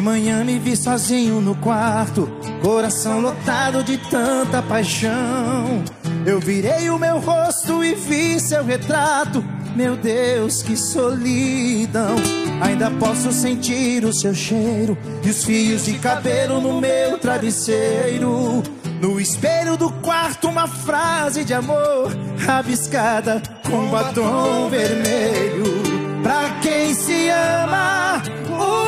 Manhã 0.08 0.42
me 0.42 0.58
vi 0.58 0.74
sozinho 0.74 1.42
no 1.42 1.54
quarto, 1.56 2.30
coração 2.62 3.20
lotado 3.20 3.84
de 3.84 3.98
tanta 3.98 4.62
paixão. 4.62 5.84
Eu 6.26 6.40
virei 6.40 6.90
o 6.90 6.98
meu 6.98 7.20
rosto 7.20 7.84
e 7.84 7.94
vi 7.94 8.40
seu 8.40 8.64
retrato. 8.64 9.44
Meu 9.76 9.98
Deus, 9.98 10.64
que 10.64 10.78
solidão. 10.78 12.16
Ainda 12.62 12.90
posso 12.92 13.34
sentir 13.34 14.06
o 14.06 14.14
seu 14.14 14.34
cheiro 14.34 14.98
e 15.24 15.30
os 15.30 15.44
fios 15.44 15.84
de 15.84 16.00
cabelo 16.00 16.62
no 16.62 16.80
meu 16.80 17.18
travesseiro. 17.18 18.64
No 19.02 19.20
espelho 19.20 19.76
do 19.76 19.92
quarto, 19.92 20.48
uma 20.48 20.68
frase 20.68 21.44
de 21.44 21.54
amor 21.54 22.16
rabiscada 22.40 23.44
com 23.70 23.90
batom 23.90 24.70
vermelho. 24.70 25.98
Pra 26.24 26.60
quem 26.62 26.94
se 26.96 27.30
ama, 27.30 28.24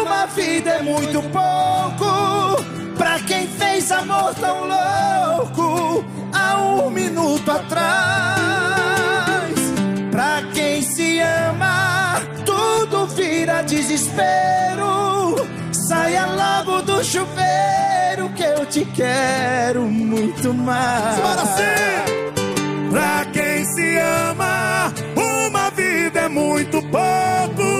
uma 0.09 0.25
vida 0.25 0.71
é 0.71 0.81
muito 0.81 1.21
pouco. 1.21 2.63
Pra 2.97 3.19
quem 3.19 3.47
fez 3.47 3.91
amor 3.91 4.33
tão 4.35 4.67
louco 4.67 6.03
há 6.33 6.57
um 6.57 6.89
minuto 6.89 7.51
atrás. 7.51 7.79
Pra 10.11 10.41
quem 10.53 10.81
se 10.81 11.19
ama, 11.19 12.19
tudo 12.43 13.05
vira 13.07 13.61
desespero. 13.61 15.35
Saia 15.71 16.25
logo 16.25 16.81
do 16.81 17.03
chuveiro 17.03 18.29
que 18.35 18.43
eu 18.43 18.65
te 18.65 18.83
quero 18.85 19.83
muito 19.83 20.53
mais. 20.53 21.19
Bora 21.19 21.45
sim! 21.45 22.89
Pra 22.89 23.25
quem 23.31 23.63
se 23.63 23.97
ama, 23.97 24.91
uma 25.15 25.69
vida 25.69 26.21
é 26.21 26.29
muito 26.29 26.81
pouco. 26.81 27.78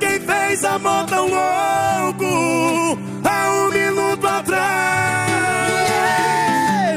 Quem 0.00 0.18
fez 0.18 0.64
amor 0.64 1.04
tão 1.04 1.28
louco, 1.28 2.98
há 3.22 3.50
um 3.50 3.70
minuto 3.70 4.26
atrás. 4.26 5.30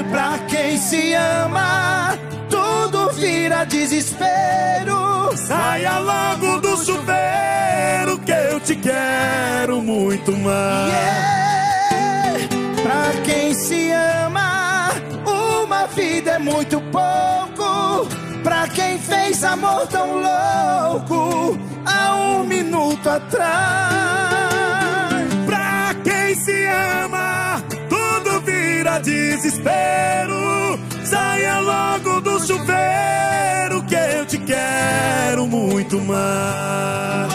Pra 0.09 0.39
quem 0.47 0.77
se 0.77 1.13
ama, 1.13 2.17
tudo 2.49 3.11
vira 3.11 3.65
desespero. 3.65 5.35
Saia 5.35 5.99
logo 5.99 6.61
do 6.61 6.77
chuveiro 6.77 8.17
que 8.25 8.31
eu 8.31 8.59
te 8.61 8.75
quero 8.77 9.81
muito 9.81 10.31
mais. 10.37 10.93
Pra 12.81 13.11
quem 13.25 13.53
se 13.53 13.91
ama, 13.91 14.91
uma 15.25 15.87
vida 15.87 16.31
é 16.31 16.39
muito 16.39 16.79
pouco. 16.83 18.07
Pra 18.41 18.65
quem 18.69 18.97
fez 18.97 19.43
amor 19.43 19.87
tão 19.87 20.21
louco 20.21 20.33
há 20.93 21.45
um 21.49 21.72
minuto 22.53 23.09
atrás. 23.09 23.43
Pra 25.45 25.95
quem 26.03 26.35
se 26.35 26.65
ama, 27.03 27.63
tudo 27.89 28.41
vira 28.41 28.99
desespero. 28.99 30.79
Saia 31.03 31.59
logo 31.59 32.21
do 32.21 32.39
chuveiro 32.39 33.83
que 33.87 33.95
eu 33.95 34.25
te 34.25 34.37
quero 34.37 35.47
muito 35.47 35.99
mais. 35.99 37.33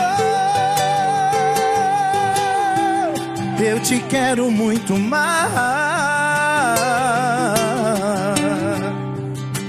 Eu 3.61 3.81
te 3.81 3.99
quero 4.09 4.51
muito 4.51 4.97
mais. 4.97 5.59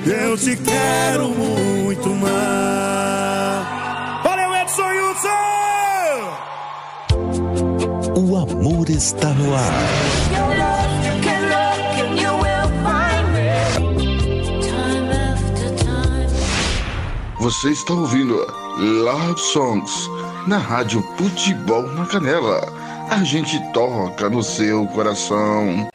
Eu 0.05 0.37
te 0.37 0.55
quero 0.55 1.29
muito 1.29 2.09
mais. 2.09 3.38
Amor 8.41 8.89
está 8.89 9.29
no 9.33 9.53
ar. 9.53 9.89
Você 17.39 17.71
está 17.71 17.93
ouvindo 17.93 18.35
Love 18.77 19.39
Songs 19.39 20.09
na 20.47 20.57
Rádio 20.57 21.01
Futebol 21.17 21.83
na 21.83 22.05
Canela. 22.05 22.61
A 23.09 23.23
gente 23.23 23.59
toca 23.73 24.29
no 24.29 24.43
seu 24.43 24.85
coração. 24.87 25.89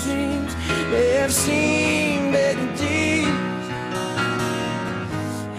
dreams. 0.00 0.54
May 0.90 1.10
have 1.20 1.32
seen 1.32 2.32
better 2.32 2.66
days. 2.76 3.26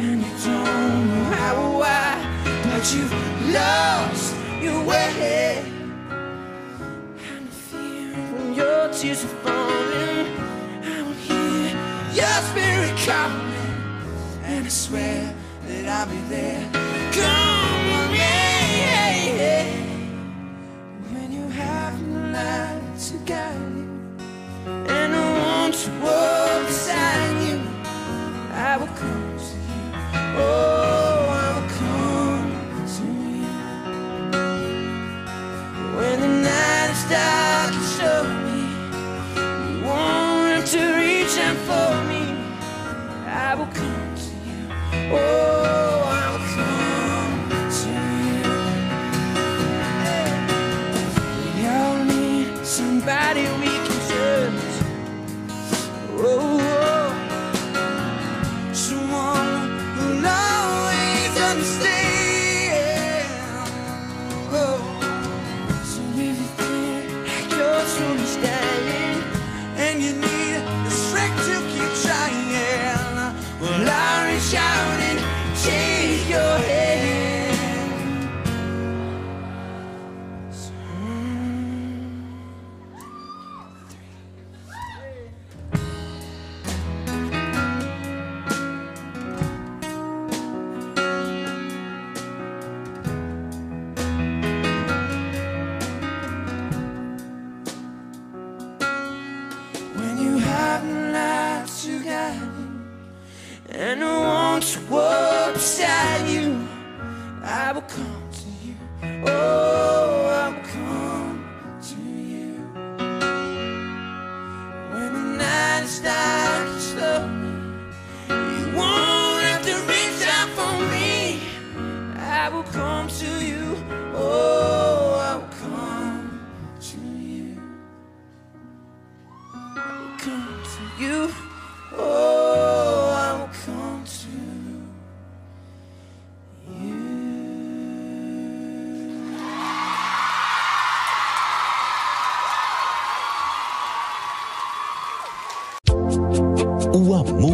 And 0.04 0.22
you 0.26 0.34
don't 0.46 1.10
know 1.10 1.24
how 1.36 1.56
or 1.64 1.80
why 1.80 2.12
But 2.64 2.94
you've 2.94 3.14
lost 3.54 4.36
your 4.62 4.84
way. 4.84 5.64
And 7.30 7.48
the 7.48 7.52
fear 7.52 8.16
when 8.36 8.54
your 8.54 8.90
tears 8.92 9.24
are 9.24 9.36
falling. 9.44 10.28
I 10.84 11.02
will 11.02 11.20
hear 11.28 11.70
your 12.20 12.38
spirit 12.50 12.96
calling. 13.06 13.74
And 14.44 14.66
I 14.66 14.70
swear 14.70 15.36
that 15.68 15.86
I'll 15.88 16.08
be 16.08 16.22
there. 16.30 16.91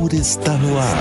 amor 0.07 0.13
está 0.13 0.53
no 0.53 0.77
ar. 0.79 0.95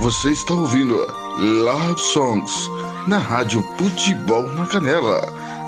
Você 0.00 0.30
está 0.30 0.54
ouvindo 0.54 0.96
Love 1.38 2.00
Songs 2.00 2.70
na 3.06 3.18
Rádio 3.18 3.62
Futebol 3.76 4.42
na 4.54 4.66
Canela. 4.66 5.20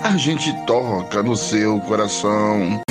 A 0.03 0.17
gente 0.17 0.51
toca 0.65 1.21
no 1.21 1.35
seu 1.35 1.79
coração. 1.81 2.82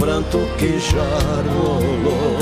pranto 0.00 0.38
que 0.56 0.78
já 0.78 1.04
rolou. 1.52 2.38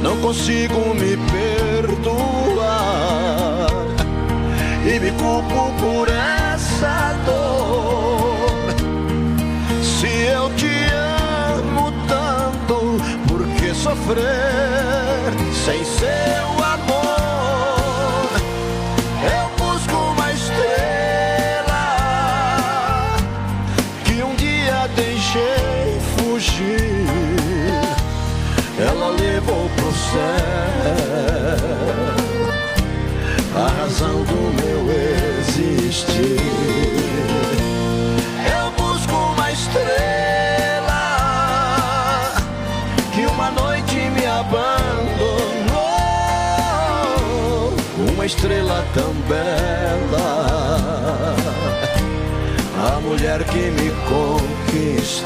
Não 0.00 0.16
consigo 0.18 0.94
me 0.94 1.16
perdoar 1.32 2.56
e 4.86 5.00
me 5.00 5.10
culpo 5.10 5.72
por 5.80 6.08
essa 6.08 7.12
dor. 7.26 8.72
Se 9.82 10.06
eu 10.06 10.48
te 10.54 10.70
amo 11.58 11.92
tanto, 12.06 12.96
por 13.26 13.44
que 13.58 13.74
sofrer 13.74 14.24
sem 15.64 15.84
seu 15.84 16.57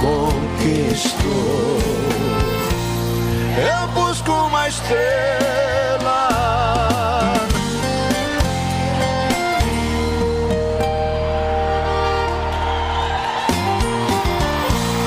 conquistou. 0.00 1.78
Eu 3.56 3.88
busco 3.88 4.32
uma 4.32 4.68
estrela. 4.68 6.28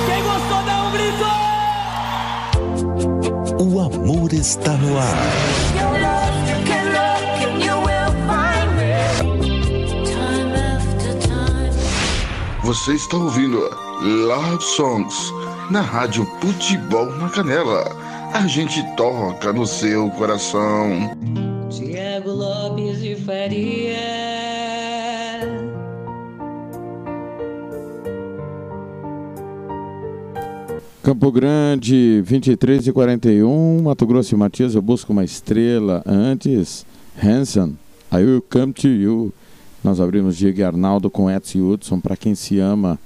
Quem 0.05 0.23
gostou 0.23 0.63
dá 0.63 0.83
um 0.83 0.91
grito! 0.91 1.25
O 3.59 3.79
amor 3.81 4.33
está 4.33 4.73
no 4.73 4.97
ar. 4.99 5.17
Você 12.63 12.93
está 12.93 13.17
ouvindo 13.17 13.82
Love 14.04 14.62
Songs 14.62 15.32
na 15.72 15.80
Rádio 15.80 16.26
Futebol 16.41 17.06
na 17.06 17.30
Canela. 17.30 17.86
A 18.34 18.45
gente 18.47 18.84
toca 18.97 19.54
no 19.54 19.66
seu 19.66 20.10
coração. 20.12 21.16
Tiago 21.70 22.32
Lopes 22.32 23.01
de 23.01 23.16
Faria. 23.16 23.95
Campo 31.01 31.32
Grande, 31.32 32.22
23 32.26 32.88
e 32.88 32.91
41, 32.91 33.84
Mato 33.84 34.06
Grosso 34.06 34.36
e 34.36 34.38
Matias, 34.38 34.76
eu 34.76 34.82
busco 34.82 35.14
uma 35.14 35.24
estrela. 35.24 36.04
Antes, 36.06 36.86
Hanson, 37.24 37.76
I 38.12 38.18
will 38.18 38.43
come 38.51 38.74
to 38.74 38.89
you. 38.89 39.34
Nós 39.82 40.01
abrimos 40.01 40.36
Diego 40.36 40.60
e 40.60 40.64
Arnaldo 40.64 41.10
com 41.10 41.32
Edson 41.32 41.60
Hudson, 41.60 42.01
para 42.01 42.18
quem 42.18 42.36
se 42.36 42.60
ama. 42.60 42.99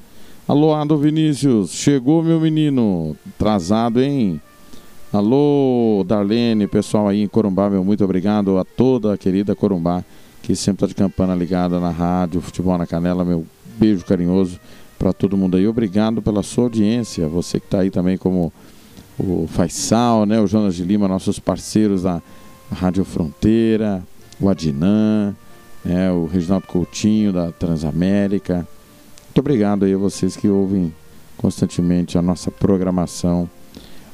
Alô, 0.47 0.73
Ado 0.73 0.97
Vinícius, 0.97 1.71
chegou 1.71 2.23
meu 2.23 2.39
menino, 2.39 3.17
atrasado, 3.35 4.01
hein? 4.01 4.39
Alô, 5.11 6.05
Darlene, 6.07 6.67
pessoal 6.67 7.09
aí 7.09 7.21
em 7.21 7.27
Corumbá, 7.27 7.69
meu 7.69 7.83
muito 7.83 8.01
obrigado 8.01 8.57
a 8.57 8.63
toda 8.63 9.13
a 9.13 9.17
querida 9.17 9.53
Corumbá, 9.53 10.05
que 10.41 10.55
sempre 10.55 10.85
está 10.85 10.87
de 10.87 10.95
campana 10.95 11.35
ligada 11.35 11.81
na 11.81 11.89
rádio, 11.89 12.39
futebol 12.39 12.77
na 12.77 12.87
canela, 12.87 13.25
meu 13.25 13.45
beijo 13.77 14.05
carinhoso 14.05 14.57
para 14.97 15.11
todo 15.11 15.35
mundo 15.35 15.57
aí. 15.57 15.67
Obrigado 15.67 16.21
pela 16.21 16.41
sua 16.41 16.63
audiência. 16.63 17.27
Você 17.27 17.59
que 17.59 17.65
está 17.65 17.81
aí 17.81 17.91
também 17.91 18.17
como 18.17 18.53
o 19.19 19.49
Faisal, 19.49 20.25
né? 20.25 20.39
o 20.39 20.47
Jonas 20.47 20.75
de 20.75 20.85
Lima, 20.85 21.09
nossos 21.09 21.39
parceiros 21.39 22.03
da 22.03 22.21
Rádio 22.71 23.03
Fronteira, 23.03 24.01
o 24.39 24.47
Adnan, 24.47 25.35
né? 25.83 26.09
o 26.09 26.25
Reginaldo 26.25 26.67
Coutinho 26.67 27.33
da 27.33 27.51
Transamérica. 27.51 28.65
Muito 29.37 29.45
obrigado 29.45 29.85
aí 29.85 29.93
a 29.93 29.97
vocês 29.99 30.35
que 30.35 30.49
ouvem 30.49 30.91
constantemente 31.37 32.17
a 32.17 32.23
nossa 32.23 32.49
programação. 32.49 33.47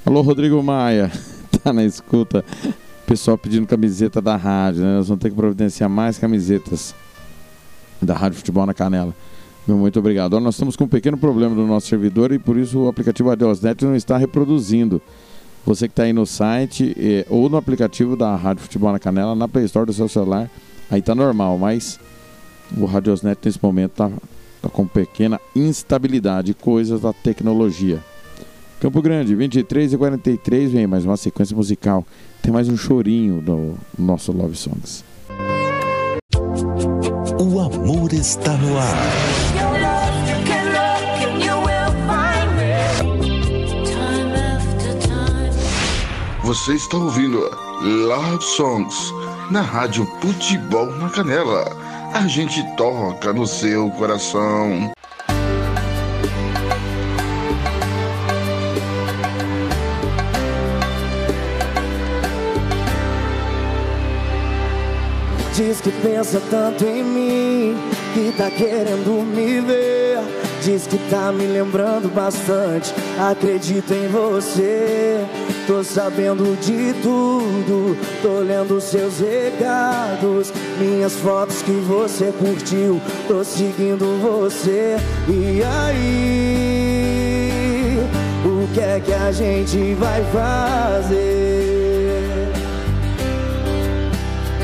Alô, 0.06 0.20
Rodrigo 0.20 0.62
Maia, 0.62 1.10
tá 1.64 1.72
na 1.72 1.86
escuta. 1.86 2.44
Pessoal 3.08 3.38
pedindo 3.38 3.66
camiseta 3.66 4.22
da 4.22 4.36
rádio, 4.36 4.84
né? 4.84 4.98
Nós 4.98 5.08
vamos 5.08 5.22
ter 5.22 5.30
que 5.30 5.36
providenciar 5.38 5.90
mais 5.90 6.18
camisetas 6.18 6.94
da 8.02 8.14
Rádio 8.14 8.40
Futebol 8.40 8.66
na 8.66 8.74
Canela. 8.74 9.16
Muito 9.66 9.98
obrigado. 9.98 10.38
Nós 10.42 10.56
estamos 10.56 10.76
com 10.76 10.84
um 10.84 10.90
pequeno 10.90 11.18
problema 11.18 11.56
no 11.56 11.66
nosso 11.66 11.88
servidor 11.88 12.34
e 12.34 12.38
por 12.38 12.58
isso 12.58 12.80
o 12.80 12.90
aplicativo 12.90 13.30
Adiosnet 13.30 13.86
não 13.86 13.96
está 13.96 14.18
reproduzindo. 14.18 15.02
Você 15.66 15.88
que 15.88 15.94
está 15.94 16.04
aí 16.04 16.12
no 16.12 16.26
site 16.26 16.94
eh, 17.00 17.26
ou 17.30 17.48
no 17.48 17.56
aplicativo 17.56 18.18
da 18.18 18.36
Rádio 18.36 18.64
Futebol 18.64 18.92
na 18.92 19.00
Canela, 19.00 19.34
na 19.34 19.48
Play 19.48 19.64
Store 19.64 19.86
do 19.86 19.94
seu 19.94 20.10
celular, 20.10 20.52
aí 20.92 21.02
tá 21.02 21.16
normal, 21.16 21.58
mas 21.58 21.98
o 22.78 22.84
Radiosnet 22.84 23.40
nesse 23.46 23.60
momento 23.64 23.92
tá, 23.92 24.10
tá 24.10 24.18
com 24.70 24.88
pequena 24.88 25.40
instabilidade, 25.56 26.54
coisas 26.54 27.02
da 27.02 27.14
tecnologia. 27.14 28.04
Campo 28.80 29.02
Grande, 29.02 29.34
23 29.34 29.94
e 29.94 29.98
43, 29.98 30.72
vem 30.72 30.88
mais 30.88 31.06
uma 31.06 31.16
sequência 31.16 31.56
musical. 31.56 32.06
Tem 32.42 32.52
mais 32.52 32.68
um 32.68 32.76
chorinho 32.76 33.42
do 33.42 33.76
nosso 33.98 34.32
Love 34.34 34.58
Songs. 34.58 35.06
O 37.40 37.60
amor 37.60 38.12
está 38.14 38.58
no 38.58 38.78
ar. 38.78 38.98
Você 46.44 46.74
está 46.74 46.98
ouvindo 46.98 47.40
Love 47.82 48.44
Songs 48.44 49.14
na 49.50 49.62
Rádio 49.62 50.06
Futebol 50.20 50.88
na 50.98 51.10
Canela. 51.10 51.83
A 52.14 52.28
gente 52.28 52.64
toca 52.78 53.34
no 53.34 53.48
seu 53.48 53.90
coração. 53.90 54.92
Diz 65.56 65.82
que 65.82 65.92
pensa 65.92 66.40
tanto 66.52 66.86
em 66.86 67.04
mim, 67.04 67.78
que 68.14 68.32
tá 68.38 68.52
querendo 68.52 69.24
me 69.24 69.60
ver. 69.62 70.03
Diz 70.64 70.88
que 70.88 70.98
tá 71.10 71.30
me 71.34 71.46
lembrando 71.46 72.08
bastante. 72.08 72.96
Acredito 73.20 73.94
em 73.94 74.08
você. 74.08 75.26
Tô 75.68 75.84
sabendo 75.84 76.58
de 76.62 76.94
tudo. 77.02 77.98
Tô 78.22 78.40
lendo 78.40 78.80
seus 78.80 79.20
recados. 79.20 80.54
Minhas 80.80 81.16
fotos 81.16 81.62
que 81.64 81.74
você 81.86 82.32
curtiu. 82.40 83.02
Tô 83.28 83.44
seguindo 83.44 84.06
você. 84.22 84.96
E 85.28 85.62
aí? 85.62 86.94
O 88.46 88.66
que 88.74 88.80
é 88.80 89.02
que 89.04 89.12
a 89.12 89.34
gente 89.34 89.94
vai 89.96 90.24
fazer? 90.32 91.44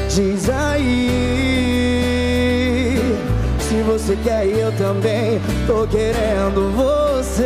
Diz 0.07 0.49
aí 0.49 1.09
Se 3.59 3.83
você 3.83 4.17
quer 4.23 4.47
eu 4.47 4.71
também 4.77 5.39
Tô 5.69 5.85
querendo 5.85 6.71
você 6.75 7.45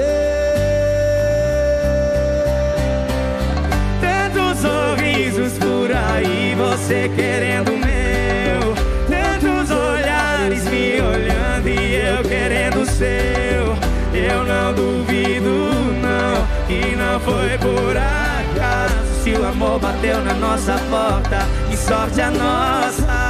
Tantos 3.99 4.59
sorrisos 4.59 5.57
por 5.57 5.91
aí, 5.93 6.55
você 6.55 7.11
querendo 7.13 7.73
o 7.73 7.77
meu. 7.77 8.73
Tantos 9.09 9.69
olhares 9.71 10.63
me 10.69 11.01
olhando 11.01 11.67
e 11.67 11.95
eu 11.95 12.23
querendo 12.23 12.83
o 12.83 12.85
seu. 12.85 13.75
Eu 14.13 14.45
não 14.45 14.73
duvido, 14.73 15.73
não, 16.01 16.47
que 16.65 16.95
não 16.95 17.19
foi 17.19 17.57
por 17.57 17.97
acaso. 17.97 19.21
Se 19.21 19.31
o 19.31 19.45
amor 19.45 19.79
bateu 19.79 20.23
na 20.23 20.33
nossa 20.33 20.79
porta, 20.89 21.39
que 21.69 21.75
sorte 21.75 22.21
a 22.21 22.31
nossa. 22.31 23.22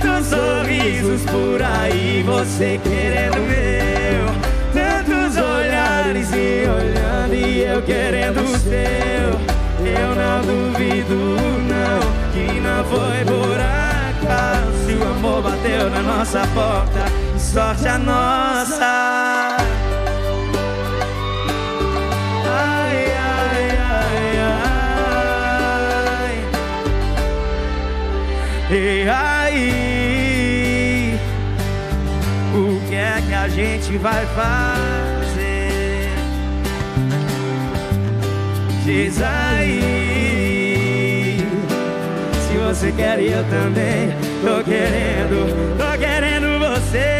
Tantos 0.00 0.26
sorrisos 0.26 1.22
por 1.22 1.60
aí, 1.62 2.22
você 2.24 2.80
querendo 2.82 3.38
meu. 3.40 4.28
Tantos 4.72 5.36
olhares 5.36 6.30
me 6.30 6.68
olhando 6.68 7.34
e 7.34 7.64
eu 7.64 7.82
querendo 7.82 8.40
o 8.40 8.58
seu. 8.58 8.78
Eu 9.84 10.14
não 10.14 10.40
duvido, 10.42 11.14
não, 11.66 12.00
que 12.32 12.60
não 12.60 12.84
foi 12.84 13.24
por 13.24 13.58
acaso. 13.58 14.86
Se 14.86 14.92
o 14.94 15.02
amor 15.02 15.42
bateu 15.42 15.90
na 15.90 16.02
nossa 16.02 16.46
porta, 16.54 17.04
sorte 17.38 17.88
a 17.88 17.98
nossa. 17.98 19.57
Gente 33.58 33.98
vai 33.98 34.24
fazer? 34.26 36.12
Diz 38.84 39.20
aí, 39.20 39.80
se 42.46 42.56
você 42.56 42.92
quer 42.92 43.18
e 43.18 43.32
eu 43.32 43.42
também 43.50 44.10
tô 44.44 44.62
querendo, 44.62 45.76
tô 45.76 45.98
querendo 45.98 46.60
você. 46.60 47.18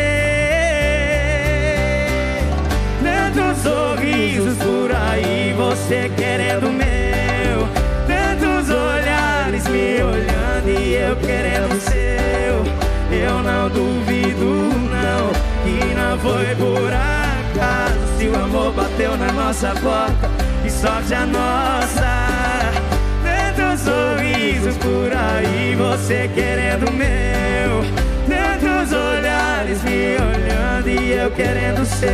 Tantos 3.02 3.58
sorrisos 3.64 4.56
por 4.58 4.92
aí, 4.94 5.52
você 5.56 6.08
querendo 6.16 6.70
meu. 6.70 7.66
Tantos 8.06 8.70
olhares 8.70 9.66
me 9.66 10.02
olhando 10.04 10.68
e 10.68 10.94
eu 10.94 11.16
querendo 11.16 11.80
seu. 11.80 12.62
Eu 13.10 13.42
não 13.42 13.68
duvido 13.68 14.68
não 14.88 14.97
foi 16.16 16.54
por 16.56 16.92
acaso. 16.92 17.98
Se 18.18 18.28
o 18.28 18.34
amor 18.34 18.72
bateu 18.72 19.16
na 19.16 19.30
nossa 19.32 19.68
porta 19.74 20.28
Que 20.62 20.70
sorte 20.70 21.14
a 21.14 21.26
nossa. 21.26 22.72
Tantos 23.22 23.80
sorrisos 23.80 24.76
por 24.78 25.12
aí 25.12 25.76
Você 25.76 26.30
querendo 26.34 26.90
meu. 26.92 27.82
Tantos 28.26 28.92
olhares 28.92 29.82
me 29.82 30.16
olhando 30.16 30.88
E 30.88 31.12
eu 31.12 31.30
querendo 31.30 31.84
seu. 31.84 32.08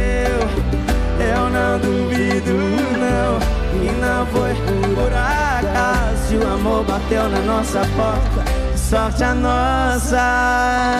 Eu 1.19 1.51
não 1.51 1.79
duvido 1.79 2.53
não. 2.99 3.39
Que 3.71 3.93
não 4.01 4.27
foi 4.27 4.55
por 4.95 5.13
acaso. 5.13 6.29
Se 6.29 6.37
o 6.37 6.53
amor 6.53 6.85
bateu 6.85 7.29
na 7.29 7.41
nossa 7.41 7.81
porta 7.97 8.65
sorte 8.95 9.25
a 9.25 9.35
nossa 9.35 10.99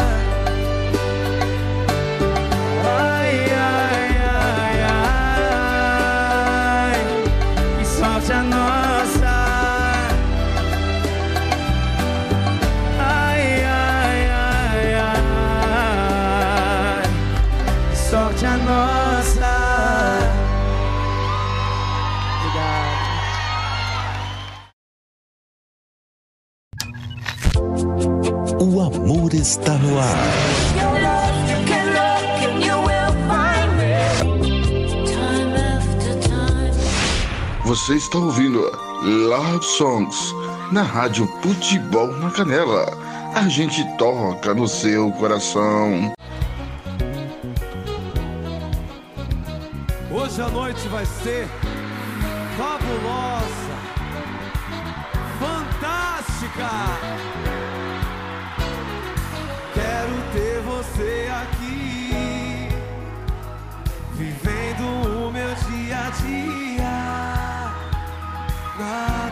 Time 35.05 35.55
after 35.55 36.19
time. 36.21 36.73
Você 37.67 37.97
está 37.97 38.17
ouvindo 38.17 38.59
Love 39.03 39.63
Songs 39.63 40.35
na 40.73 40.81
Rádio 40.81 41.27
Futebol 41.43 42.07
na 42.07 42.31
Canela. 42.31 42.87
A 43.35 43.47
gente 43.47 43.85
toca 43.99 44.55
no 44.55 44.67
seu 44.67 45.13
coração. 45.13 46.15
Hoje 50.11 50.41
a 50.41 50.49
noite 50.49 50.89
vai 50.89 51.05
ser 51.05 51.47
fabulosa, 52.57 53.77
fantástica. 55.39 57.44
Você 60.95 61.29
aqui, 61.43 62.69
vivendo 64.13 65.27
o 65.27 65.33
meu 65.33 65.55
dia 65.55 65.99
a 65.99 66.11
dia. 66.11 66.95
Nada 68.79 69.24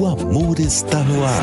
O 0.00 0.06
amor 0.06 0.58
está 0.58 1.00
no 1.00 1.22
ar. 1.22 1.42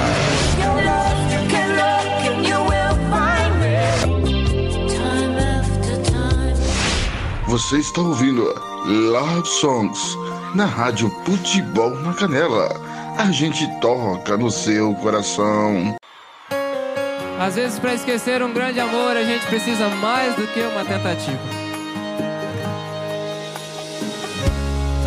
Você 7.45 7.77
está 7.77 8.01
ouvindo 8.01 8.41
Love 8.83 9.47
Songs 9.47 10.17
na 10.55 10.65
Rádio 10.65 11.07
Futebol 11.23 11.91
na 11.99 12.15
Canela. 12.15 12.81
A 13.19 13.31
gente 13.31 13.67
toca 13.79 14.35
no 14.35 14.49
seu 14.49 14.95
coração. 14.95 15.95
Às 17.39 17.53
vezes, 17.53 17.77
para 17.77 17.93
esquecer 17.93 18.41
um 18.41 18.51
grande 18.51 18.79
amor, 18.79 19.15
a 19.15 19.23
gente 19.23 19.45
precisa 19.45 19.87
mais 19.87 20.35
do 20.35 20.47
que 20.47 20.61
uma 20.61 20.83
tentativa. 20.83 21.66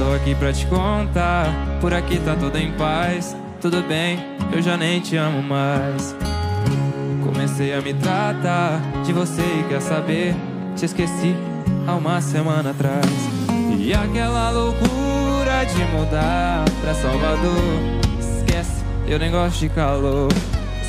Tô 0.00 0.14
aqui 0.14 0.34
pra 0.34 0.50
te 0.50 0.64
contar, 0.64 1.46
por 1.78 1.92
aqui 1.92 2.18
tá 2.20 2.34
tudo 2.34 2.56
em 2.56 2.72
paz. 2.72 3.36
Tudo 3.60 3.82
bem, 3.86 4.18
eu 4.50 4.62
já 4.62 4.74
nem 4.74 4.98
te 4.98 5.14
amo 5.14 5.42
mais. 5.42 6.16
Comecei 7.22 7.74
a 7.74 7.82
me 7.82 7.92
tratar 7.92 8.80
de 9.04 9.12
você 9.12 9.42
e 9.42 9.66
quer 9.68 9.82
saber? 9.82 10.34
Te 10.74 10.86
esqueci 10.86 11.36
há 11.86 11.92
uma 11.96 12.18
semana 12.22 12.70
atrás. 12.70 13.04
E 13.78 13.92
aquela 13.92 14.50
loucura 14.50 15.64
de 15.64 15.84
mudar 15.94 16.64
pra 16.80 16.94
Salvador. 16.94 18.00
Esquece, 18.18 18.82
eu 19.06 19.18
nem 19.18 19.30
gosto 19.30 19.58
de 19.58 19.68
calor. 19.68 20.32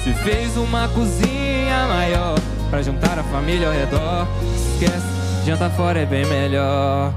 Se 0.05 0.13
fez 0.23 0.55
uma 0.55 0.87
cozinha 0.87 1.85
maior 1.89 2.39
pra 2.69 2.81
juntar 2.81 3.19
a 3.19 3.23
família 3.23 3.67
ao 3.67 3.73
redor. 3.73 4.25
Esquece, 4.55 5.45
janta 5.45 5.69
fora 5.69 5.99
é 5.99 6.05
bem 6.05 6.25
melhor. 6.25 7.13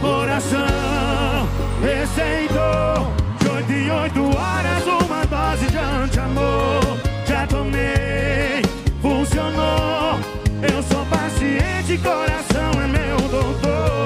Coração 0.00 1.48
receitou 1.82 3.12
de 3.40 3.48
oito 3.48 3.72
em 3.72 3.90
oito 3.90 4.36
horas 4.36 4.84
uma 4.86 5.24
dose 5.26 5.66
de 5.66 5.76
anti-amor. 5.76 6.98
Já 7.26 7.46
tomei, 7.46 8.62
funcionou. 9.02 10.18
Eu 10.62 10.82
sou 10.82 11.04
paciente, 11.06 11.98
coração 11.98 12.82
é 12.82 12.86
meu 12.86 13.28
doutor. 13.28 13.97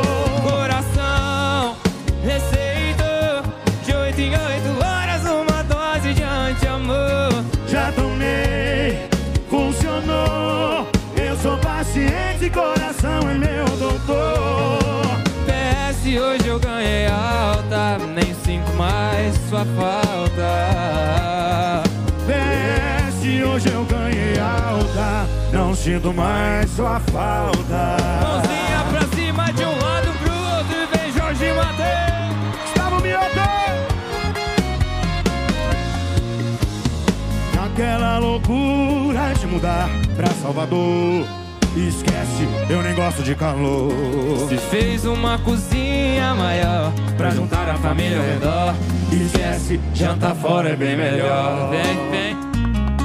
Nem 17.98 18.34
sinto 18.34 18.72
mais 18.76 19.34
sua 19.48 19.64
falta. 19.76 20.42
PS 22.26 23.22
hoje 23.44 23.68
eu 23.72 23.84
ganhei 23.84 24.38
alta, 24.38 25.26
não 25.52 25.74
sinto 25.74 26.12
mais 26.12 26.70
sua 26.70 27.00
falta. 27.00 27.96
Mãozinha 28.22 28.84
pra 28.90 29.16
cima 29.16 29.52
de 29.52 29.64
um 29.64 29.78
lado 29.78 30.12
pro 30.18 30.32
outro 30.32 30.76
e 30.76 30.86
vem 30.96 31.12
Jorge 31.12 31.52
Mateus. 31.52 32.62
Gustavo 32.62 33.00
Mioto! 33.00 33.52
Naquela 37.54 38.18
loucura 38.18 39.34
de 39.38 39.46
mudar 39.46 39.88
pra 40.16 40.28
Salvador. 40.42 41.41
Esquece, 41.74 42.46
eu 42.68 42.82
nem 42.82 42.94
gosto 42.94 43.22
de 43.22 43.34
calor. 43.34 43.90
Se 44.48 44.58
fez 44.58 45.06
uma 45.06 45.38
cozinha 45.38 46.34
maior 46.34 46.92
pra 47.16 47.30
juntar 47.30 47.68
a 47.68 47.74
família 47.76 48.18
ao 48.18 48.24
redor. 48.24 48.74
Esquece, 49.10 49.80
janta 49.94 50.34
fora 50.34 50.70
é 50.70 50.76
bem 50.76 50.96
melhor. 50.96 51.70
Vem, 51.70 52.10
vem, 52.10 52.36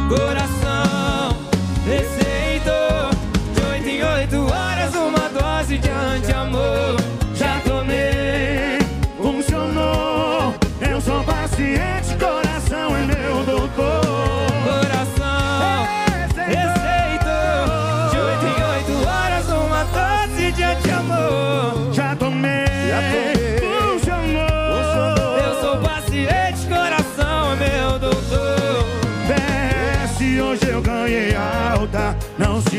coração, 0.09 1.37
receitou 1.85 3.09
de 3.55 3.61
oito 3.71 3.87
em 3.87 4.03
oito 4.03 4.53
horas 4.53 4.93
uma 4.95 5.29
dose 5.29 5.77
de 5.77 5.89
anti-amor. 5.89 6.96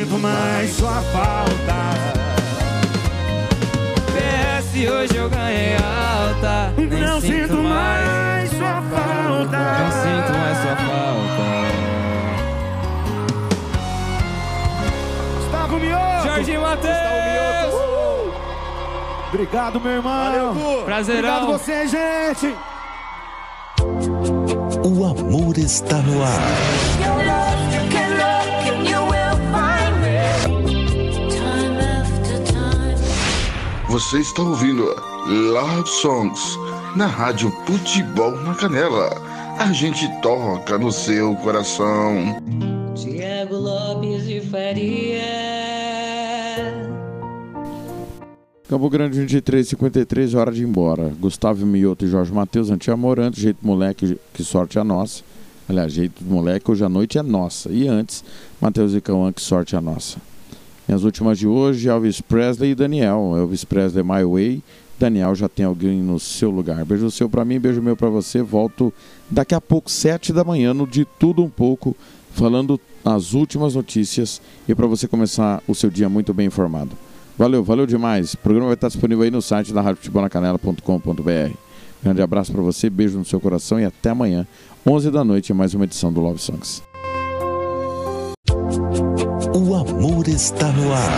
Não 0.09 0.17
sinto 0.17 0.19
mais 0.19 0.71
sua 0.71 1.03
falta. 1.03 1.79
PS 4.15 4.91
hoje 4.91 5.17
eu 5.17 5.29
ganhei 5.29 5.77
alta. 5.77 6.73
Nem 6.77 6.89
Não 7.01 7.21
sinto 7.21 7.57
mais 7.57 8.51
sua 8.51 8.83
falta. 8.83 9.59
Não 9.59 9.93
sinto 9.93 10.39
mais 10.39 10.59
sua 10.59 10.77
falta. 10.77 11.49
Gustavo 15.37 15.79
Mioto! 15.79 16.27
Jorge 16.27 16.59
Matheus! 16.59 16.99
Obrigado, 19.29 19.81
meu 19.81 19.93
irmão. 19.93 20.25
Valeu, 20.25 20.83
Prazerão. 20.85 21.43
Obrigado 21.43 21.59
você, 21.59 21.87
gente. 21.87 22.55
O 24.85 25.05
amor 25.05 25.59
está 25.59 25.97
no 25.99 26.23
ar. 26.23 26.98
Você 33.99 34.21
está 34.21 34.43
ouvindo 34.43 34.85
Love 35.27 35.89
Songs 35.89 36.57
na 36.95 37.07
Rádio 37.07 37.51
Futebol 37.67 38.31
na 38.31 38.55
Canela. 38.55 39.11
A 39.59 39.73
gente 39.73 40.07
toca 40.23 40.79
no 40.79 40.93
seu 40.93 41.35
coração. 41.35 42.37
Tiago 42.95 43.57
Lopes 43.57 44.25
de 44.25 44.41
Faria. 44.41 45.21
Campo 48.69 48.89
Grande 48.89 49.19
23, 49.19 49.67
53, 49.67 50.35
hora 50.35 50.53
de 50.53 50.63
ir 50.63 50.69
embora. 50.69 51.13
Gustavo 51.19 51.67
Mioto 51.67 52.05
e 52.05 52.09
Jorge 52.09 52.33
Matheus, 52.33 52.71
anti-amor, 52.71 53.19
antes, 53.19 53.43
jeito 53.43 53.67
moleque, 53.67 54.17
que 54.33 54.45
sorte 54.45 54.79
a 54.79 54.85
nossa. 54.85 55.25
Aliás, 55.69 55.93
jeito 55.93 56.23
moleque, 56.23 56.71
hoje 56.71 56.85
à 56.85 56.89
noite 56.89 57.19
é 57.19 57.23
nossa. 57.25 57.69
E 57.69 57.89
antes, 57.89 58.23
Matheus 58.61 58.95
e 58.95 59.01
Cauã, 59.01 59.33
que 59.33 59.43
sorte 59.43 59.75
a 59.75 59.81
nossa. 59.81 60.19
Minhas 60.89 61.05
últimas 61.05 61.39
de 61.39 61.47
hoje, 61.47 61.87
Elvis 61.87 62.23
Presley 62.23 62.71
e 62.71 62.75
Daniel. 62.75 63.35
Elvis 63.37 63.63
Presley, 63.63 64.03
My 64.03 64.25
Way. 64.25 64.63
Daniel 64.99 65.35
já 65.35 65.47
tem 65.47 65.67
alguém 65.67 66.01
no 66.01 66.19
seu 66.19 66.51
lugar. 66.51 66.83
Beijo 66.87 67.11
seu 67.11 67.29
pra 67.29 67.45
mim, 67.45 67.61
beijo 67.61 67.83
meu 67.83 67.95
pra 67.95 68.09
você. 68.09 68.41
Volto 68.41 68.93
daqui 69.29 69.55
a 69.55 69.61
pouco, 69.61 69.91
sete 69.91 70.33
da 70.33 70.43
manhã, 70.43 70.73
no 70.73 70.87
De 70.87 71.05
Tudo 71.05 71.45
Um 71.45 71.51
Pouco, 71.51 71.95
falando 72.33 72.81
as 73.05 73.35
últimas 73.35 73.75
notícias 73.75 74.41
e 74.67 74.75
para 74.75 74.87
você 74.87 75.07
começar 75.07 75.63
o 75.69 75.75
seu 75.75 75.91
dia 75.91 76.09
muito 76.09 76.33
bem 76.33 76.47
informado. 76.47 76.97
Valeu, 77.37 77.63
valeu 77.63 77.87
demais. 77.87 78.33
O 78.33 78.39
programa 78.39 78.69
vai 78.69 78.75
estar 78.75 78.89
disponível 78.89 79.25
aí 79.25 79.31
no 79.31 79.43
site 79.43 79.75
da 79.75 79.83
radiofutebolacanela.com.br. 79.83 81.55
Grande 82.03 82.23
abraço 82.23 82.51
para 82.51 82.63
você, 82.63 82.89
beijo 82.89 83.19
no 83.19 83.27
seu 83.27 83.41
coração 83.41 83.79
e 83.79 83.85
até 83.85 84.09
amanhã, 84.09 84.47
11 84.87 85.11
da 85.11 85.23
noite, 85.23 85.53
mais 85.53 85.75
uma 85.75 85.85
edição 85.85 86.11
do 86.11 86.21
Love 86.21 86.41
Songs. 86.41 86.83
O 89.79 89.83
amor 89.83 90.27
está 90.27 90.67
no 90.73 90.93
ar. 90.93 91.09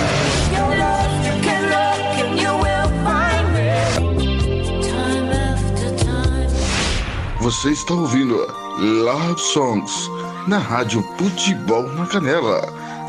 Você 7.40 7.70
está 7.70 7.94
ouvindo 7.94 8.36
Love 8.78 9.40
Songs 9.40 10.10
na 10.46 10.58
Rádio 10.58 11.02
Futebol 11.16 11.84
na 11.94 12.06
Canela. 12.06 12.60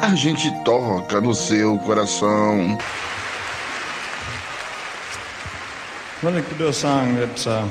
A 0.02 0.16
gente 0.16 0.50
toca 0.64 1.20
no 1.20 1.36
seu 1.36 1.78
coração. 1.80 2.78
Like 6.24 6.48
to 6.48 6.56
do 6.56 6.70
a 6.70 6.74
song 6.74 7.16
that's 7.16 7.46
uh, 7.46 7.68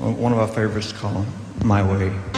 one 0.00 0.32
of 0.32 0.40
our 0.40 0.48
favorites 0.48 0.94
called 0.94 1.26
My 1.62 1.82
Way. 1.82 2.37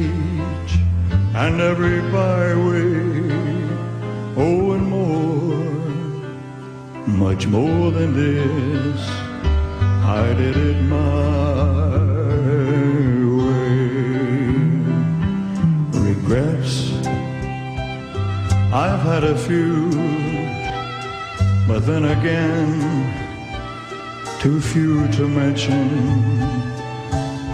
and 1.43 1.59
every 1.59 2.01
byway. 2.11 2.91
Oh, 4.37 4.73
and 4.75 4.85
more, 4.95 5.65
much 7.07 7.47
more 7.47 7.89
than 7.89 8.09
this, 8.13 9.01
I 10.19 10.33
did 10.41 10.55
it 10.55 10.79
my 10.83 11.97
way. 13.37 13.79
Regrets, 16.09 16.75
I've 18.85 19.03
had 19.11 19.23
a 19.23 19.35
few, 19.35 19.89
but 21.67 21.79
then 21.89 22.05
again, 22.17 22.71
too 24.41 24.61
few 24.61 25.07
to 25.17 25.27
mention. 25.27 25.87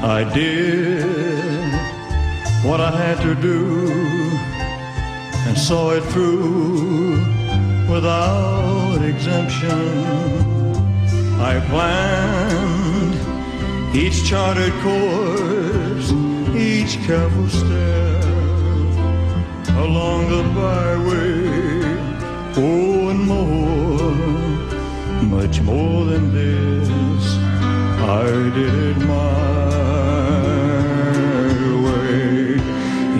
I 0.03 0.23
did 0.33 1.66
what 2.64 2.82
I 2.82 2.91
had 2.91 3.22
to 3.22 3.36
do 3.36 3.88
and 5.47 5.58
saw 5.58 5.91
it 5.91 6.03
through 6.05 7.20
without 7.89 9.01
exemption. 9.01 9.80
I 11.39 11.60
planned 11.70 13.16
each 13.95 14.26
charted 14.26 14.74
course, 14.82 16.12
each 16.55 16.97
careful 17.05 17.47
step 17.47 18.24
along 19.86 20.30
the 20.30 20.43
byway. 20.60 21.97
Oh, 22.60 23.10
and 23.10 23.24
more, 23.34 24.12
much 25.38 25.62
more 25.62 26.05
than 26.05 26.34
this, 26.34 27.36
I 27.99 28.26
did 28.55 28.97
my 28.97 29.86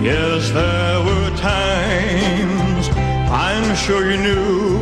Yes, 0.08 0.52
there 0.52 1.02
were 1.04 1.36
times 1.36 2.88
I'm 3.30 3.76
sure 3.76 4.10
you 4.10 4.16
knew 4.16 4.77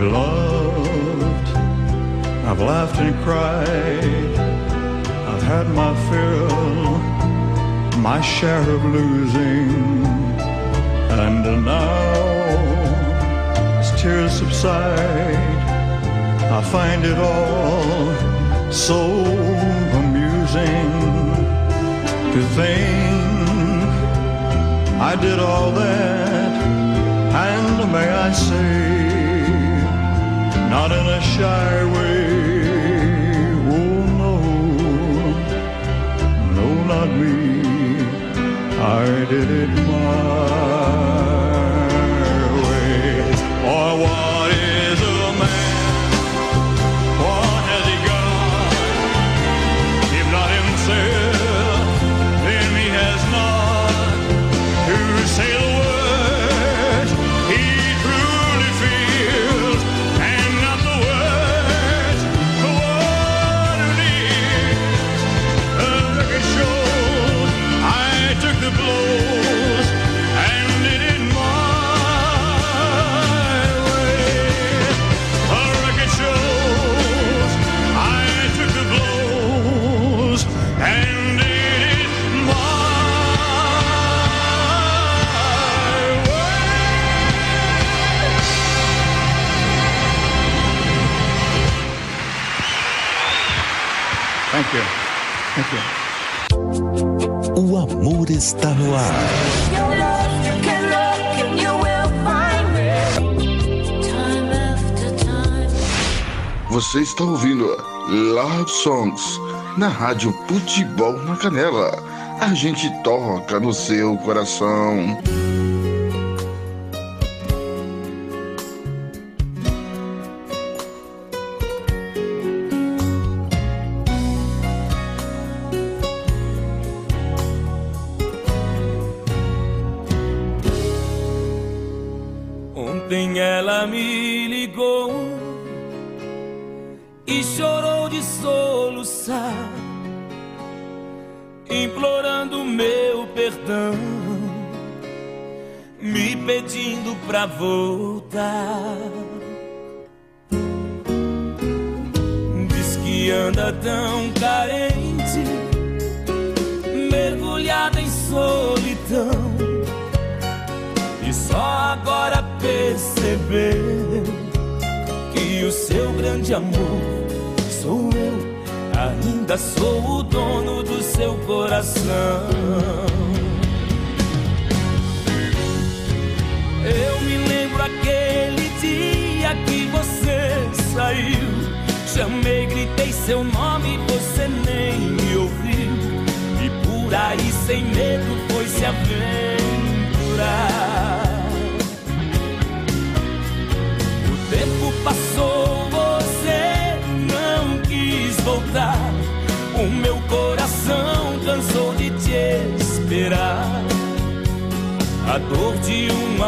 I've 0.00 0.12
loved, 0.12 1.48
I've 2.48 2.58
laughed 2.58 2.98
and 3.00 3.14
cried, 3.22 4.34
I've 5.28 5.42
had 5.42 5.68
my 5.68 5.92
fill, 6.08 6.98
my 8.00 8.22
share 8.22 8.62
of 8.62 8.82
losing, 8.82 10.06
and 11.20 11.44
now 11.66 12.12
as 13.78 13.92
tears 14.00 14.32
subside, 14.32 15.36
I 16.50 16.62
find 16.62 17.04
it 17.04 17.18
all 17.18 18.72
so 18.72 19.00
amusing 20.00 20.92
to 22.32 22.42
think 22.56 23.90
I 24.98 25.14
did 25.20 25.38
all 25.38 25.72
that, 25.72 26.52
and 27.34 27.92
may 27.92 28.08
I 28.08 28.32
say, 28.32 29.09
not 30.70 30.92
in 30.92 31.06
a 31.18 31.20
shy 31.20 31.84
way. 31.94 32.30
Oh 33.76 34.06
no, 34.22 34.34
no, 36.56 36.66
not 36.92 37.08
me. 37.18 37.34
I 38.78 39.24
did 39.32 39.50
it 39.62 39.70
my 39.88 41.09
Thank 94.60 94.74
you. 94.74 94.84
Thank 95.56 95.72
you. 95.72 97.62
O 97.62 97.78
amor 97.78 98.28
está 98.28 98.68
no 98.74 98.94
ar. 98.94 99.14
Você 106.68 107.00
está 107.00 107.24
ouvindo 107.24 107.64
Love 108.10 108.70
Songs 108.70 109.40
na 109.78 109.88
Rádio 109.88 110.30
Futebol 110.46 111.14
na 111.22 111.36
Canela. 111.36 111.90
A 112.38 112.52
gente 112.52 112.90
toca 113.02 113.58
no 113.58 113.72
seu 113.72 114.18
coração. 114.18 115.18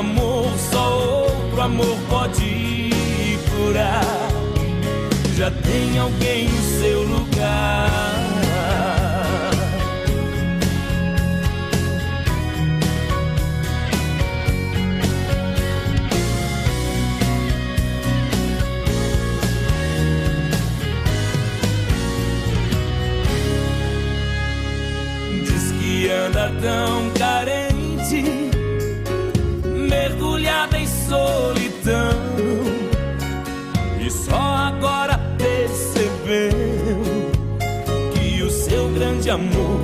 amor, 0.03 0.51
só 0.59 0.99
outro 0.99 1.61
amor 1.61 1.97
pode 2.11 2.91
curar. 3.51 4.05
Já 5.37 5.51
tem 5.51 5.99
alguém 5.99 6.47
em 6.47 6.81
seu 6.81 7.03
lugar. 7.03 7.91
Diz 25.45 25.73
que 25.73 26.11
anda 26.11 26.53
tão 26.61 27.02
amor 39.33 39.81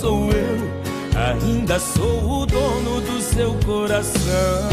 sou 0.00 0.32
eu. 0.32 0.72
Ainda 1.14 1.78
sou 1.78 2.42
o 2.42 2.46
dono 2.46 3.02
do 3.02 3.20
seu 3.20 3.54
coração. 3.66 4.70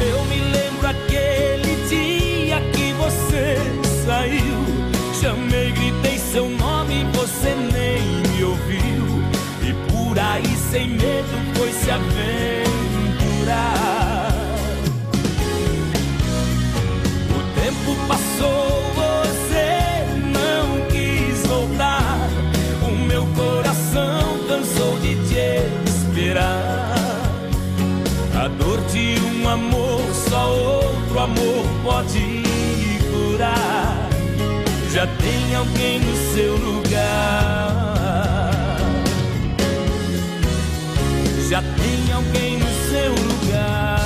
Eu 0.00 0.24
me 0.24 0.40
lembro 0.40 0.88
aquele 0.88 1.76
dia 1.88 2.58
que 2.72 2.94
você 2.94 3.58
saiu. 4.06 4.64
Chamei, 5.20 5.72
gritei 5.72 6.18
seu 6.18 6.48
nome, 6.48 7.04
você 7.12 7.54
nem 7.54 8.22
me 8.32 8.44
ouviu. 8.44 9.22
E 9.62 9.74
por 9.92 10.18
aí, 10.18 10.56
sem 10.70 10.88
medo, 10.88 11.54
foi 11.54 11.70
se 11.72 11.90
aventurar. 11.90 13.99
Já 35.00 35.06
tem 35.06 35.54
alguém 35.54 35.98
no 35.98 36.14
seu 36.34 36.56
lugar. 36.58 37.86
Já 41.48 41.62
tem 41.62 42.12
alguém 42.12 42.58
no 42.58 42.66
seu 42.90 43.14
lugar. 43.14 44.00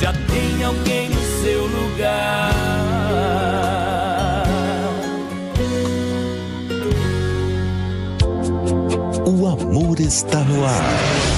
Já 0.00 0.12
tem 0.12 0.64
alguém 0.64 1.10
no 1.10 1.22
seu 1.44 1.64
lugar. 1.68 2.50
O 9.26 9.46
amor 9.46 10.00
está 10.00 10.40
no 10.40 10.64
ar. 10.64 11.29